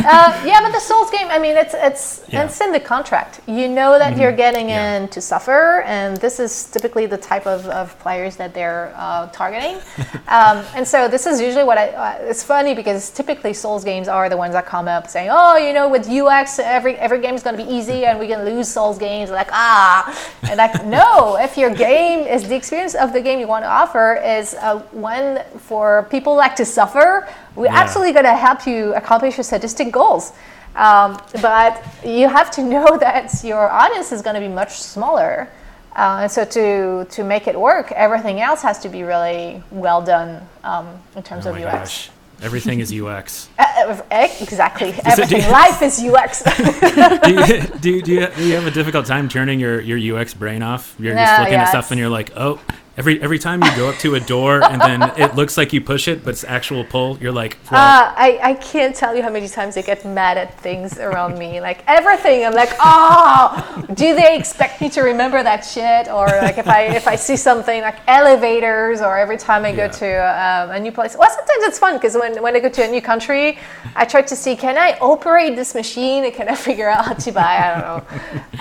[0.06, 2.44] uh, yeah, but the Souls game, I mean, it's it's Yeah.
[2.44, 3.40] it's in the contract.
[3.48, 4.96] You know that you're getting Yeah.
[4.96, 9.28] in to suffer, and this is typically the type of, of players that they're uh,
[9.32, 9.78] targeting.
[10.28, 11.86] um, and so this is usually what I.
[11.90, 15.58] Uh, it's funny because typically Souls games are the ones that come up saying, "Oh,
[15.58, 18.44] you know, with UX, every every game is going to be easy, and we can
[18.46, 20.04] lose Souls games." Like ah,
[20.50, 23.70] and like no, if your game is the experience of the game you want to
[23.70, 27.28] offer is uh, one for people like to suffer.
[27.56, 27.76] We're Yeah.
[27.82, 30.34] absolutely going to help you accomplish your sadistic goals.
[30.76, 35.50] Um, but you have to know that your audience is going to be much smaller.
[35.96, 40.02] Uh, and so to, to make it work, everything else has to be really well
[40.02, 41.72] done um, in terms oh of UX.
[41.72, 42.10] gosh,
[42.42, 43.50] everything is UX.
[43.78, 44.90] Uh, uh, exactly.
[44.98, 45.52] it- Everything.
[45.52, 46.44] Life is UX.
[46.44, 50.18] do, you, do, you, do, you, do you have a difficult time turning your, your
[50.18, 50.96] UX brain off?
[50.98, 52.60] You're just looking yeah, at stuff and you're like, oh,
[52.98, 55.82] every every time you go up to a door and then it looks like you
[55.82, 57.18] push it, but it's actual pull.
[57.20, 60.38] You're like, well, Uh, I, I can't tell you how many times I get mad
[60.38, 61.60] at things around me.
[61.62, 66.08] Like everything, I'm like, oh, do they expect me to remember that shit?
[66.08, 69.86] Or like if I if I see something like elevators, or every time I go
[69.86, 70.00] Yeah.
[70.04, 70.08] to
[70.44, 71.16] um, a new place.
[71.18, 73.58] Well, sometimes it's fun because when, when I go to a new country,
[73.96, 76.24] I try to see can I operate this machine?
[76.26, 78.00] And can I figure out how to buy I don't know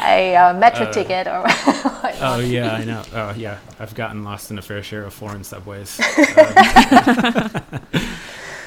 [0.02, 1.44] a uh, metro ticket or.
[2.28, 3.02] oh yeah, I know.
[3.14, 6.00] Oh yeah, I've gotten lost in a fair share of foreign subways.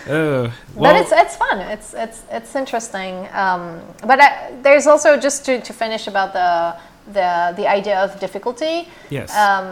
[0.07, 1.59] Um, oh, but it's it's fun.
[1.59, 3.27] It's it's it's interesting.
[3.33, 6.77] Um, but I, there's also just to, to finish about the
[7.13, 8.87] the the idea of difficulty.
[9.09, 9.35] yes.
[9.35, 9.67] Um,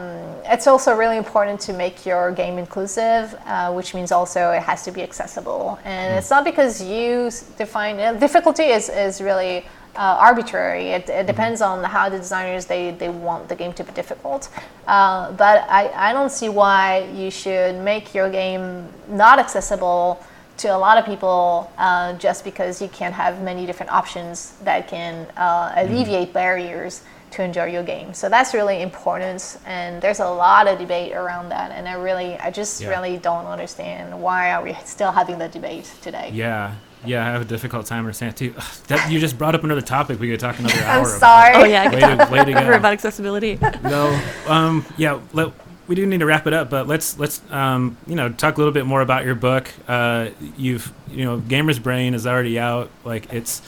[0.45, 4.83] it's also really important to make your game inclusive, uh, which means also it has
[4.83, 5.79] to be accessible.
[5.83, 9.65] And it's not because you define uh, difficulty is is really
[9.95, 10.89] uh, arbitrary.
[10.89, 14.49] It, it depends on how the designers they, they want the game to be difficult.
[14.87, 20.23] Uh, but I, I don't see why you should make your game not accessible
[20.57, 24.87] to a lot of people uh, just because you can't have many different options that
[24.87, 28.13] can uh, alleviate barriers to enjoy your game.
[28.13, 31.71] So that's really important, and there's a lot of debate around that.
[31.71, 32.89] And I really, I just Yeah.
[32.89, 36.29] really don't understand why are we still having the debate today.
[36.31, 36.71] yeah,
[37.07, 38.59] yeah, I have a difficult time understanding too.
[38.87, 40.19] That you just brought up another topic.
[40.19, 40.99] We could talk another hour.
[40.99, 41.19] I'm about.
[41.19, 41.53] sorry.
[41.55, 42.77] Oh yeah, I Way could talk to, way to forever go.
[42.77, 43.59] about accessibility.
[43.83, 45.51] No, um, yeah, let,
[45.87, 48.57] we do need to wrap it up, but let's let's um, you know talk a
[48.57, 49.71] little bit more about your book.
[49.87, 52.89] Uh, you've you know, Gamer's Brain is already out.
[53.03, 53.61] Like it's,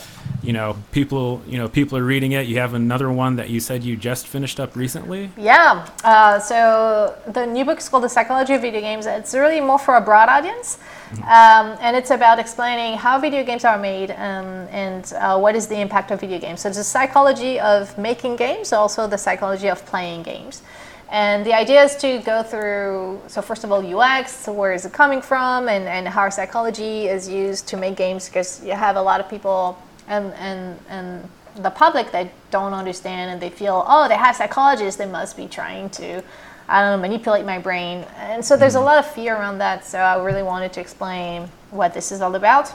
[0.43, 2.47] you know, people you know people are reading it.
[2.47, 5.32] You have another one that you said you just finished up recently.
[5.38, 5.88] Yeah.
[6.03, 9.05] Uh, so the new book is called The Psychology of Video Games.
[9.05, 10.80] It's really more for a broad audience.
[11.24, 15.68] Um, and it's about explaining how video games are made um, and uh, what is
[15.68, 16.61] the impact of video games.
[16.61, 20.63] So it's the psychology of making games, also the psychology of playing games.
[21.10, 24.91] And the idea is to go through, so first of all, UX, where is it
[24.91, 29.01] coming from, and, and how psychology is used to make games, because you have a
[29.01, 34.08] lot of people and, and, and the public that don't understand and they feel, oh,
[34.08, 36.22] they have psychologists, they must be trying to,
[36.68, 38.05] I don't know, manipulate my brain.
[38.18, 38.86] And so there's a mm-hmm.
[38.86, 39.86] lot of fear around that.
[39.86, 42.72] So I really wanted to explain what this is all about.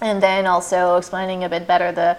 [0.00, 2.16] And then also explaining a bit better the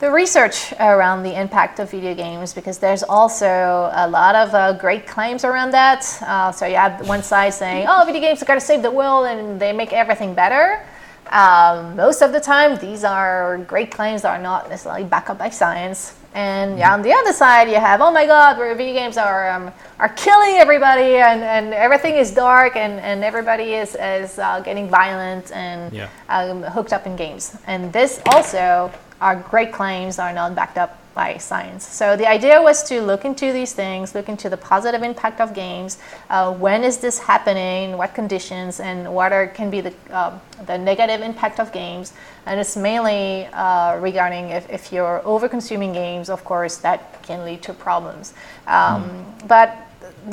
[0.00, 4.72] the research around the impact of video games because there's also a lot of uh,
[4.72, 6.04] great claims around that.
[6.22, 8.90] Uh, so you have one side saying, "Oh, video games are going to save the
[8.90, 10.80] world and they make everything better."
[11.30, 15.38] Um, most of the time, these are great claims that are not necessarily backed up
[15.38, 16.14] by science.
[16.34, 19.48] And yeah, on the other side, you have, "Oh my God, where video games are
[19.50, 24.58] um, are killing everybody and, and everything is dark and, and everybody is is uh,
[24.60, 26.08] getting violent and Yeah.
[26.28, 28.90] um, hooked up in games." And this also
[29.24, 31.82] are great claims are not backed up by science.
[32.00, 35.48] So the idea was to look into these things, look into the positive impact of
[35.54, 35.92] games.
[36.28, 37.96] Uh, when is this happening?
[38.00, 38.80] What conditions?
[38.80, 42.12] And what are, can be the, um the negative impact of games?
[42.46, 47.44] And it's mainly uh, regarding if, if you're over consuming games, of course, that can
[47.48, 48.34] lead to problems.
[48.66, 49.02] Um,
[49.46, 49.68] But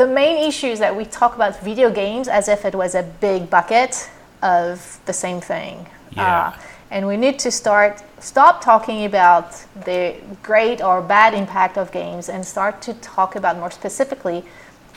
[0.01, 3.03] the main issue is that we talk about video games as if it was a
[3.21, 4.09] big bucket
[4.41, 5.75] of the same thing.
[6.17, 6.25] Yeah.
[6.25, 6.49] Uh,
[6.89, 9.51] and we need to start stop talking about
[9.85, 14.43] the great or bad impact of games and start to talk about more specifically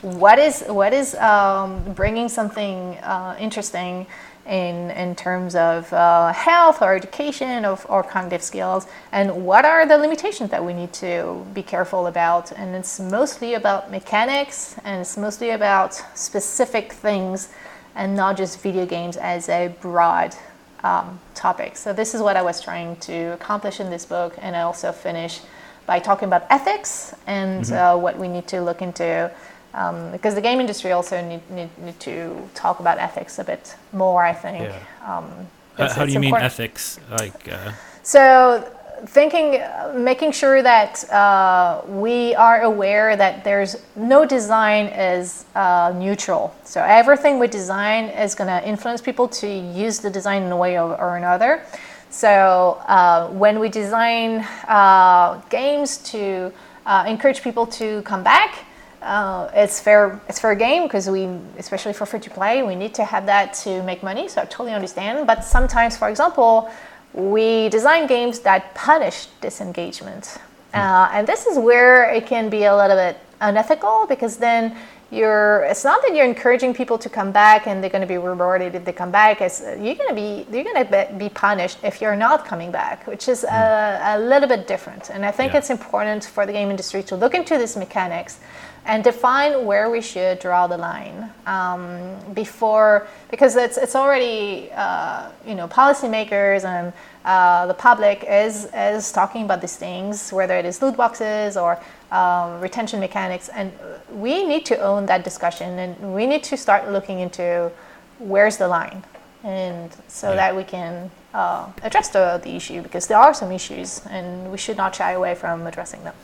[0.02, 4.06] what is what is um, bringing something uh, interesting
[4.46, 9.86] in, in terms of uh, health or education of, or cognitive skills and what are
[9.86, 12.52] the limitations that we need to be careful about.
[12.52, 17.48] And it's mostly about mechanics and it's mostly about specific things
[17.94, 20.36] and not just video games as a broad
[20.84, 24.54] um, topic so this is what i was trying to accomplish in this book and
[24.54, 25.40] i also finish
[25.86, 27.74] by talking about ethics and mm-hmm.
[27.74, 29.30] uh, what we need to look into
[29.74, 33.74] um, because the game industry also need, need, need, to talk about ethics a bit
[33.92, 34.62] more, I think.
[34.62, 34.78] Yeah.
[35.04, 36.20] Um, how, how do you important.
[36.20, 37.00] mean ethics?
[37.10, 37.72] Like, uh...
[38.04, 38.70] so
[39.06, 39.60] thinking,
[39.94, 46.54] making sure that uh, we are aware that there's no design is uh, neutral.
[46.64, 50.56] So everything we design is going to influence people to use the design in a
[50.56, 51.62] way or, or another.
[52.10, 56.52] So uh, when we design uh, games to
[56.86, 58.64] uh, encourage people to come back,
[59.04, 61.28] uh, it's fair it's fair game because we
[61.58, 64.46] especially for free to play we need to have that to make money so i
[64.46, 66.70] totally understand but sometimes for example
[67.14, 70.26] we design games that punish disengagement
[70.72, 70.80] hmm.
[70.80, 74.76] uh, and this is where it can be a little bit unethical because then
[75.10, 78.18] you're it's not that you're encouraging people to come back and they're going to be
[78.18, 81.78] rewarded if they come back it's you're going to be you're going to be punished
[81.84, 84.22] if you're not coming back which is a, hmm.
[84.22, 85.58] a little bit different and i think yeah.
[85.58, 88.40] it's important for the game industry to look into these mechanics
[88.86, 95.30] and define where we should draw the line um, before, because it's, it's already, uh,
[95.46, 96.92] you know, policymakers and
[97.24, 101.78] uh, the public is, is talking about these things, whether it is loot boxes or
[102.12, 103.72] um, retention mechanics, and
[104.12, 107.70] we need to own that discussion and we need to start looking into
[108.18, 109.02] where's the line,
[109.42, 110.36] and so yeah.
[110.36, 114.58] that we can uh, address the, the issue because there are some issues and we
[114.58, 116.14] should not shy away from addressing them.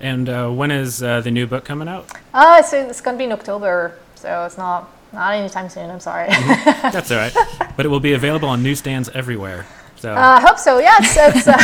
[0.00, 2.08] And uh, when is uh, the new book coming out?
[2.32, 5.90] Uh, so it's going to be in October, so it's not not anytime soon.
[5.90, 6.28] I'm sorry.
[6.28, 6.88] Mm-hmm.
[6.92, 7.34] That's all right,
[7.76, 9.66] but it will be available on newsstands everywhere.
[9.96, 10.78] So uh, I hope so.
[10.78, 11.56] Yes, it's, uh,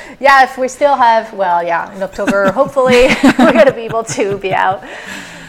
[0.20, 0.44] yeah.
[0.44, 4.36] If we still have, well, yeah, in October, hopefully we're going to be able to
[4.38, 4.82] be out.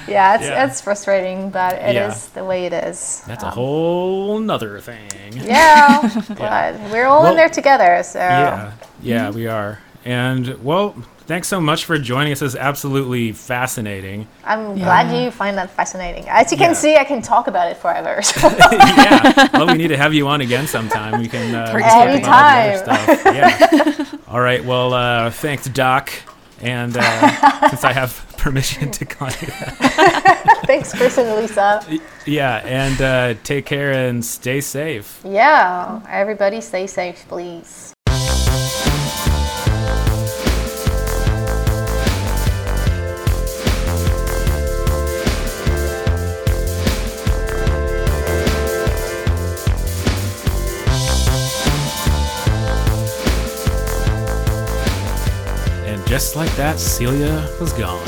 [0.08, 0.66] Yeah, it's, yeah.
[0.66, 2.12] it's frustrating, but it yeah.
[2.12, 3.22] is the way it is.
[3.28, 5.10] That's um, a whole nother thing.
[5.34, 6.92] Yeah, but yeah.
[6.92, 8.20] we're all well, in there together, so.
[8.20, 9.36] Yeah, yeah, mm-hmm.
[9.36, 9.80] we are.
[10.06, 10.96] And well,
[11.30, 12.42] Thanks so much for joining us.
[12.42, 14.28] It's absolutely fascinating.
[14.44, 14.84] I'm yeah.
[14.84, 16.28] glad you find that fascinating.
[16.28, 16.74] As you can yeah.
[16.74, 18.20] see, I can talk about it forever.
[18.30, 18.50] So.
[18.50, 19.48] yeah.
[19.54, 21.20] Well, we need to have you on again sometime.
[21.20, 22.80] We can uh, anytime.
[22.80, 23.26] stuff.
[23.26, 24.06] Yeah.
[24.28, 24.66] All right.
[24.66, 26.12] Well, uh, thanks, Doc.
[26.62, 30.62] And uh, since I have permission to call you that.
[30.66, 31.84] Thanks, Chris and Lisa.
[32.26, 35.22] Yeah, and uh, take care and stay safe.
[35.24, 37.94] Yeah, everybody stay safe, please.
[56.20, 58.06] Just like that, Celia was gone.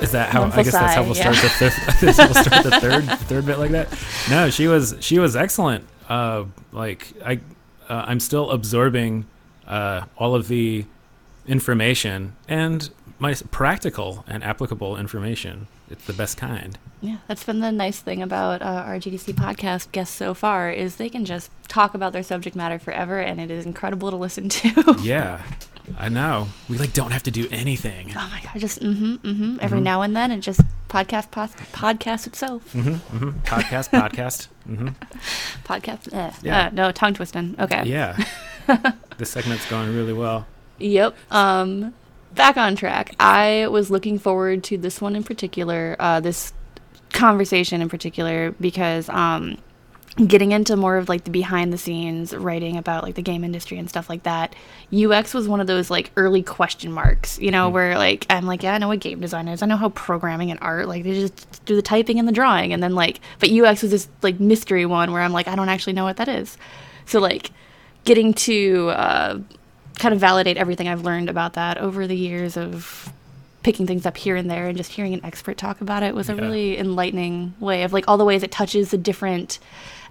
[0.00, 0.44] Is that how?
[0.44, 1.32] I guess sigh, that's how we'll yeah.
[1.32, 2.02] start the fifth.
[2.02, 3.88] we'll start the third third bit like that.
[4.30, 5.84] No, she was she was excellent.
[6.08, 7.40] Uh, like I,
[7.88, 9.26] uh, I'm still absorbing
[9.66, 10.84] uh, all of the
[11.48, 15.66] information and my practical and applicable information.
[15.90, 16.78] It's the best kind.
[17.00, 20.96] Yeah, that's been the nice thing about uh, our GDC podcast guests so far is
[20.96, 24.48] they can just talk about their subject matter forever, and it is incredible to listen
[24.48, 24.96] to.
[25.02, 25.42] yeah,
[25.98, 26.48] I know.
[26.70, 28.10] We like don't have to do anything.
[28.16, 29.58] Oh my god, just mm-hmm, mm-hmm.
[29.60, 29.84] Every mm-hmm.
[29.84, 32.72] now and then, it just podcast pos- podcast itself.
[32.72, 33.38] Mm-hmm, mm-hmm.
[33.40, 34.48] Podcast, podcast.
[34.66, 34.88] Mm-hmm.
[35.64, 36.14] Podcast.
[36.14, 36.32] Eh.
[36.42, 36.66] Yeah.
[36.66, 37.54] Uh, no, tongue twisting.
[37.58, 37.82] Okay.
[37.84, 38.16] Yeah.
[39.18, 40.46] this segment's going really well.
[40.78, 41.14] Yep.
[41.30, 41.92] Um,
[42.34, 43.14] back on track.
[43.18, 45.96] I was looking forward to this one in particular.
[45.98, 46.52] Uh, this
[47.12, 49.56] conversation in particular because um,
[50.16, 53.78] getting into more of like the behind the scenes writing about like the game industry
[53.78, 54.54] and stuff like that
[54.92, 58.46] ux was one of those like early question marks you know mm where like i'm
[58.46, 61.02] like yeah i know what game design is i know how programming and art like
[61.02, 64.08] they just do the typing and the drawing and then like but ux was this
[64.22, 66.56] like mystery one where i'm like i don't actually know what that is
[67.06, 67.50] so like
[68.04, 69.38] getting to uh,
[69.98, 73.12] kind of validate everything i've learned about that over the years of
[73.62, 76.28] picking things up here and there and just hearing an expert talk about it was
[76.28, 79.58] a really enlightening way of like all the ways it touches the different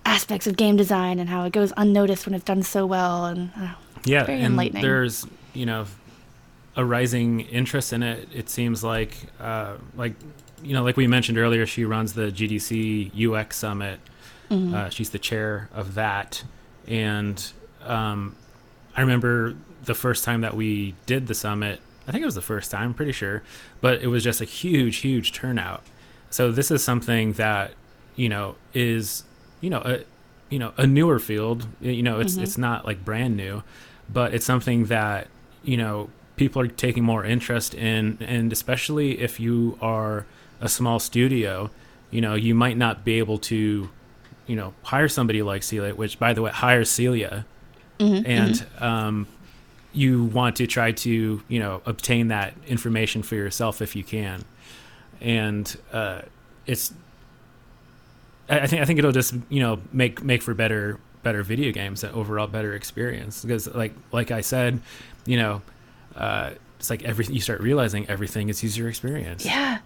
[0.06, 3.52] aspects of game design and how it goes unnoticed when it's done so well and
[3.56, 3.74] uh,
[4.06, 5.86] yeah and there's you know
[6.76, 10.14] a rising interest in it it seems like uh, like
[10.64, 14.00] you know like we mentioned earlier she runs the gdc ux summit.
[14.50, 14.74] Mm-hmm.
[14.74, 16.44] uh, she's the chair of that.
[16.88, 17.52] And
[17.86, 18.36] um,
[18.96, 19.56] i remember
[19.86, 22.90] the first time that we did the summit I think it was the first time,
[22.90, 23.44] I'm pretty sure,
[23.80, 25.84] but it was just a huge, huge turnout.
[26.30, 27.72] So this is something that
[28.18, 29.24] you know, is
[29.62, 30.00] you know a
[30.50, 31.66] you know a newer field.
[31.82, 32.44] You know, it's Mhm.
[32.44, 33.64] it's not like brand new,
[34.12, 35.28] but it's something that
[35.64, 40.26] you know people are taking more interest in, and especially if you are
[40.60, 41.70] a small studio,
[42.12, 43.90] you know, you might not be able to,
[44.46, 47.46] you know, hire somebody like Celia, which by the way, hire Celia,
[48.00, 49.28] Mhm, and um,
[49.94, 54.44] you want to try to, you know, obtain that information for yourself if you can,
[55.22, 56.22] and uh,
[56.66, 56.94] it's.
[58.50, 62.04] I think I think it'll just you know make make for better better video games
[62.04, 64.82] and overall better experience because like like I said,
[65.26, 65.62] you know,
[66.16, 69.46] uh, it's like everything you start realizing everything is user experience.
[69.46, 69.80] Yeah.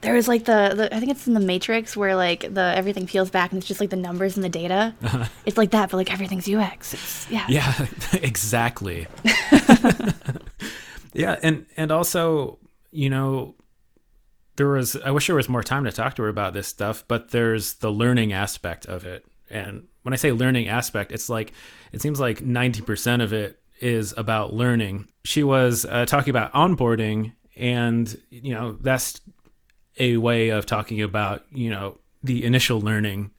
[0.00, 3.06] There was like the, the I think it's in the Matrix where like the everything
[3.06, 4.94] peels back and it's just like the numbers and the data.
[5.44, 6.94] It's like that, but like everything's UX.
[6.94, 7.46] It's, yeah.
[7.48, 7.86] Yeah,
[8.22, 9.06] exactly.
[11.12, 12.58] yeah, and and also,
[12.90, 13.56] you know,
[14.56, 17.04] there was I wish there was more time to talk to her about this stuff,
[17.08, 19.24] but there's the learning aspect of it.
[19.50, 21.52] And when I say learning aspect, it's like
[21.92, 25.08] it seems like 90% of it is about learning.
[25.24, 29.20] She was uh, talking about onboarding and, you know, that's
[29.98, 33.30] a way of talking about, you know, the initial learning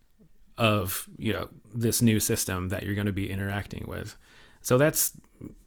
[0.58, 4.16] of you know this new system that you're going to be interacting with.
[4.62, 5.14] So that's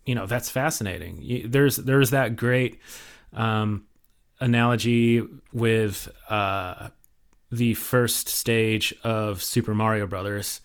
[0.04, 1.42] you know that's fascinating.
[1.46, 2.78] There's there's that great
[3.32, 3.86] um,
[4.40, 5.22] analogy
[5.52, 6.90] with uh,
[7.50, 10.60] the first stage of super mario brothers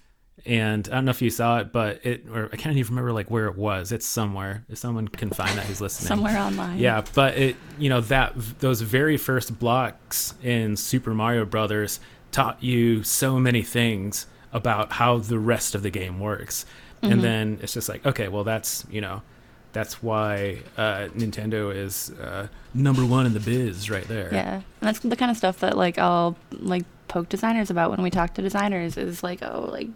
[0.46, 3.14] and i don't know if you saw it but it or i can't even remember
[3.14, 6.80] like where it was it's somewhere if someone can find that who's listening Somewhere online.
[6.80, 12.00] yeah, but it you know that those very first blocks in Super Mario Brothers
[12.32, 16.66] taught you so many things about how the rest of the game works.
[17.02, 17.14] Mm-hmm.
[17.14, 19.22] And then it's just like, okay, well that's, you know,
[19.74, 24.30] that's why uh, Nintendo is uh, number 1 in the biz right there.
[24.32, 28.02] Yeah, and that's the kind of stuff that like I'll like poke designers about when
[28.02, 29.90] we talk to designers is like oh like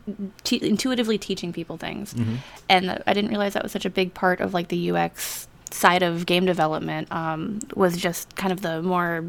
[0.43, 2.37] te- intuitively teaching people things, Mhm.
[2.69, 6.03] and I didn't realize that was such a big part of like the UX side
[6.03, 9.25] of game development um, was just kind of the more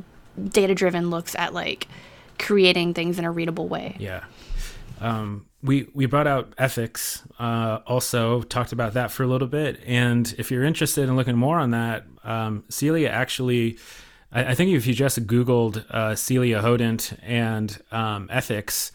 [0.50, 1.86] data driven looks at like
[2.38, 3.96] creating things in a readable way.
[3.98, 4.24] Yeah.
[5.00, 7.22] Um, we we brought out ethics.
[7.38, 9.80] Uh, also talked about that for a little bit.
[9.86, 13.78] And if you're interested in looking more on that, um, Celia actually,
[14.32, 18.92] I, I think if you just Googled uh, Celia Hodent and um, ethics,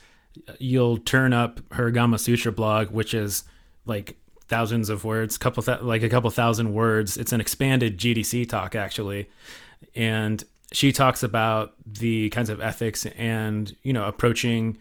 [0.60, 3.44] you'll turn up her Gamasutra blog, which is
[3.86, 4.18] like
[4.48, 7.18] thousands of words, couple th- like a couple thousand words.
[7.18, 9.30] It's an expanded GDC talk actually,
[9.96, 14.78] and she talks about the kinds of ethics and you know approaching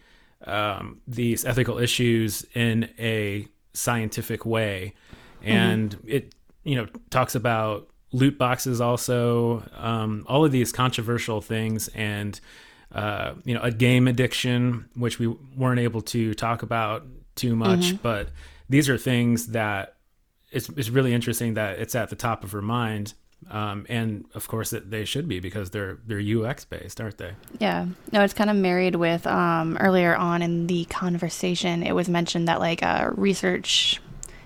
[0.46, 4.94] um, these ethical issues in a scientific way,
[5.42, 6.34] and it
[6.64, 12.40] you know talks about loot boxes also, um, all of these controversial things and.
[12.92, 17.06] Uh, you know, a game addiction, which we weren't able to talk about
[17.36, 18.30] too much, but
[18.68, 19.94] these are things that
[20.50, 23.14] it's, it's really interesting that it's at the top of her mind.
[23.50, 27.32] Um, and of course, it, they should be because they're they're UX based, aren't they?
[27.58, 27.86] Yeah.
[28.12, 32.48] No, it's kind of married with um, earlier on in the conversation, it was mentioned
[32.48, 34.00] that like uh, research,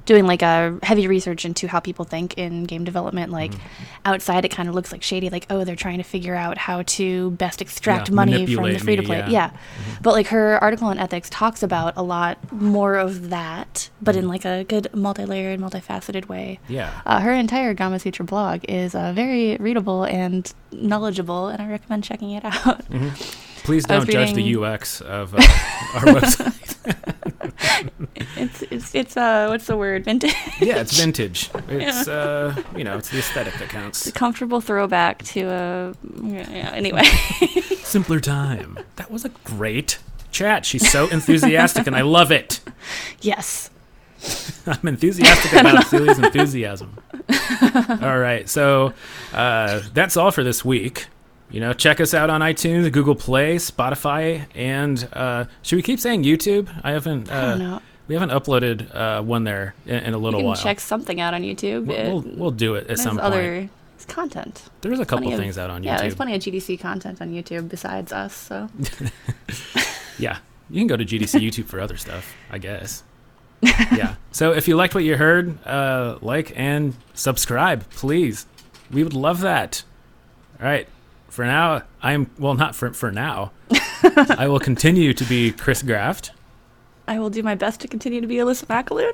[0.07, 3.85] doing like a heavy research into how people think in game development, like Mm-hmm.
[4.05, 6.83] outside it kind of looks like shady, like, oh, they're trying to figure out how
[6.83, 9.19] to best extract Yeah, money from the free to play.
[9.19, 9.29] yeah.
[9.31, 9.49] Yeah.
[9.51, 10.03] Mm-hmm.
[10.03, 14.23] But like her article on ethics talks about a lot more of that, but Mm-hmm.
[14.25, 16.59] in like a good multi layered, multifaceted way.
[16.69, 16.91] Yeah.
[17.07, 22.31] Uh, her entire Gamasutra blog is uh, very readable and knowledgeable, and I recommend checking
[22.33, 22.85] it out.
[23.65, 25.39] Please I was don't judge the UX of uh,
[25.95, 27.14] our website.
[28.37, 31.51] it's it's it's uh what's the word vintage yeah, it's vintage.
[31.69, 34.07] It's uh, you know, it's the aesthetic that counts.
[34.07, 37.03] It's a comfortable throwback to a yeah, anyway
[37.83, 38.79] Simpler time.
[38.97, 39.99] That was a great
[40.31, 40.65] chat.
[40.65, 42.61] She's so enthusiastic, and I love it.
[43.21, 43.71] yes
[44.67, 46.97] I'm enthusiastic about Celia's enthusiasm.
[48.03, 48.93] all right, so
[49.33, 51.07] uh, that's all for this week.
[51.55, 56.01] You know, check us out on iTunes, Google Play, Spotify, and uh, should we keep
[56.01, 56.69] saying YouTube?
[56.83, 57.31] I haven't.
[57.31, 60.57] Uh, I We haven't uploaded uh, one there in, in a you little can while.
[60.57, 63.27] check something out on YouTube We'll, we'll, we'll do it at some point.
[63.27, 66.43] other it's content There's a couple Plenty of- things out on yeah there's plenty of
[66.43, 68.69] GDC content on YouTube besides us so
[70.19, 70.39] Yeah,
[70.71, 73.05] you can go to GDC YouTube for other stuff, I guess.
[73.63, 74.17] yeah.
[74.33, 78.47] So if you liked what you heard, uh, like and subscribe, please.
[78.91, 79.85] We would love that.
[80.61, 80.89] All right.
[81.35, 83.51] For now, I'm well, not for for now.
[84.39, 86.31] I will continue to be Kris Graft
[87.07, 89.13] I will do my best to continue to be Alyssa McAloon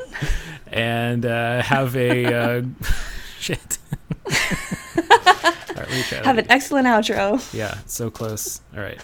[0.68, 2.62] and uh, have a uh,
[3.38, 3.78] shit.
[4.26, 4.32] All
[4.96, 8.60] right, let me try that have an excellent outro Yeah, so close.
[8.76, 9.00] All right.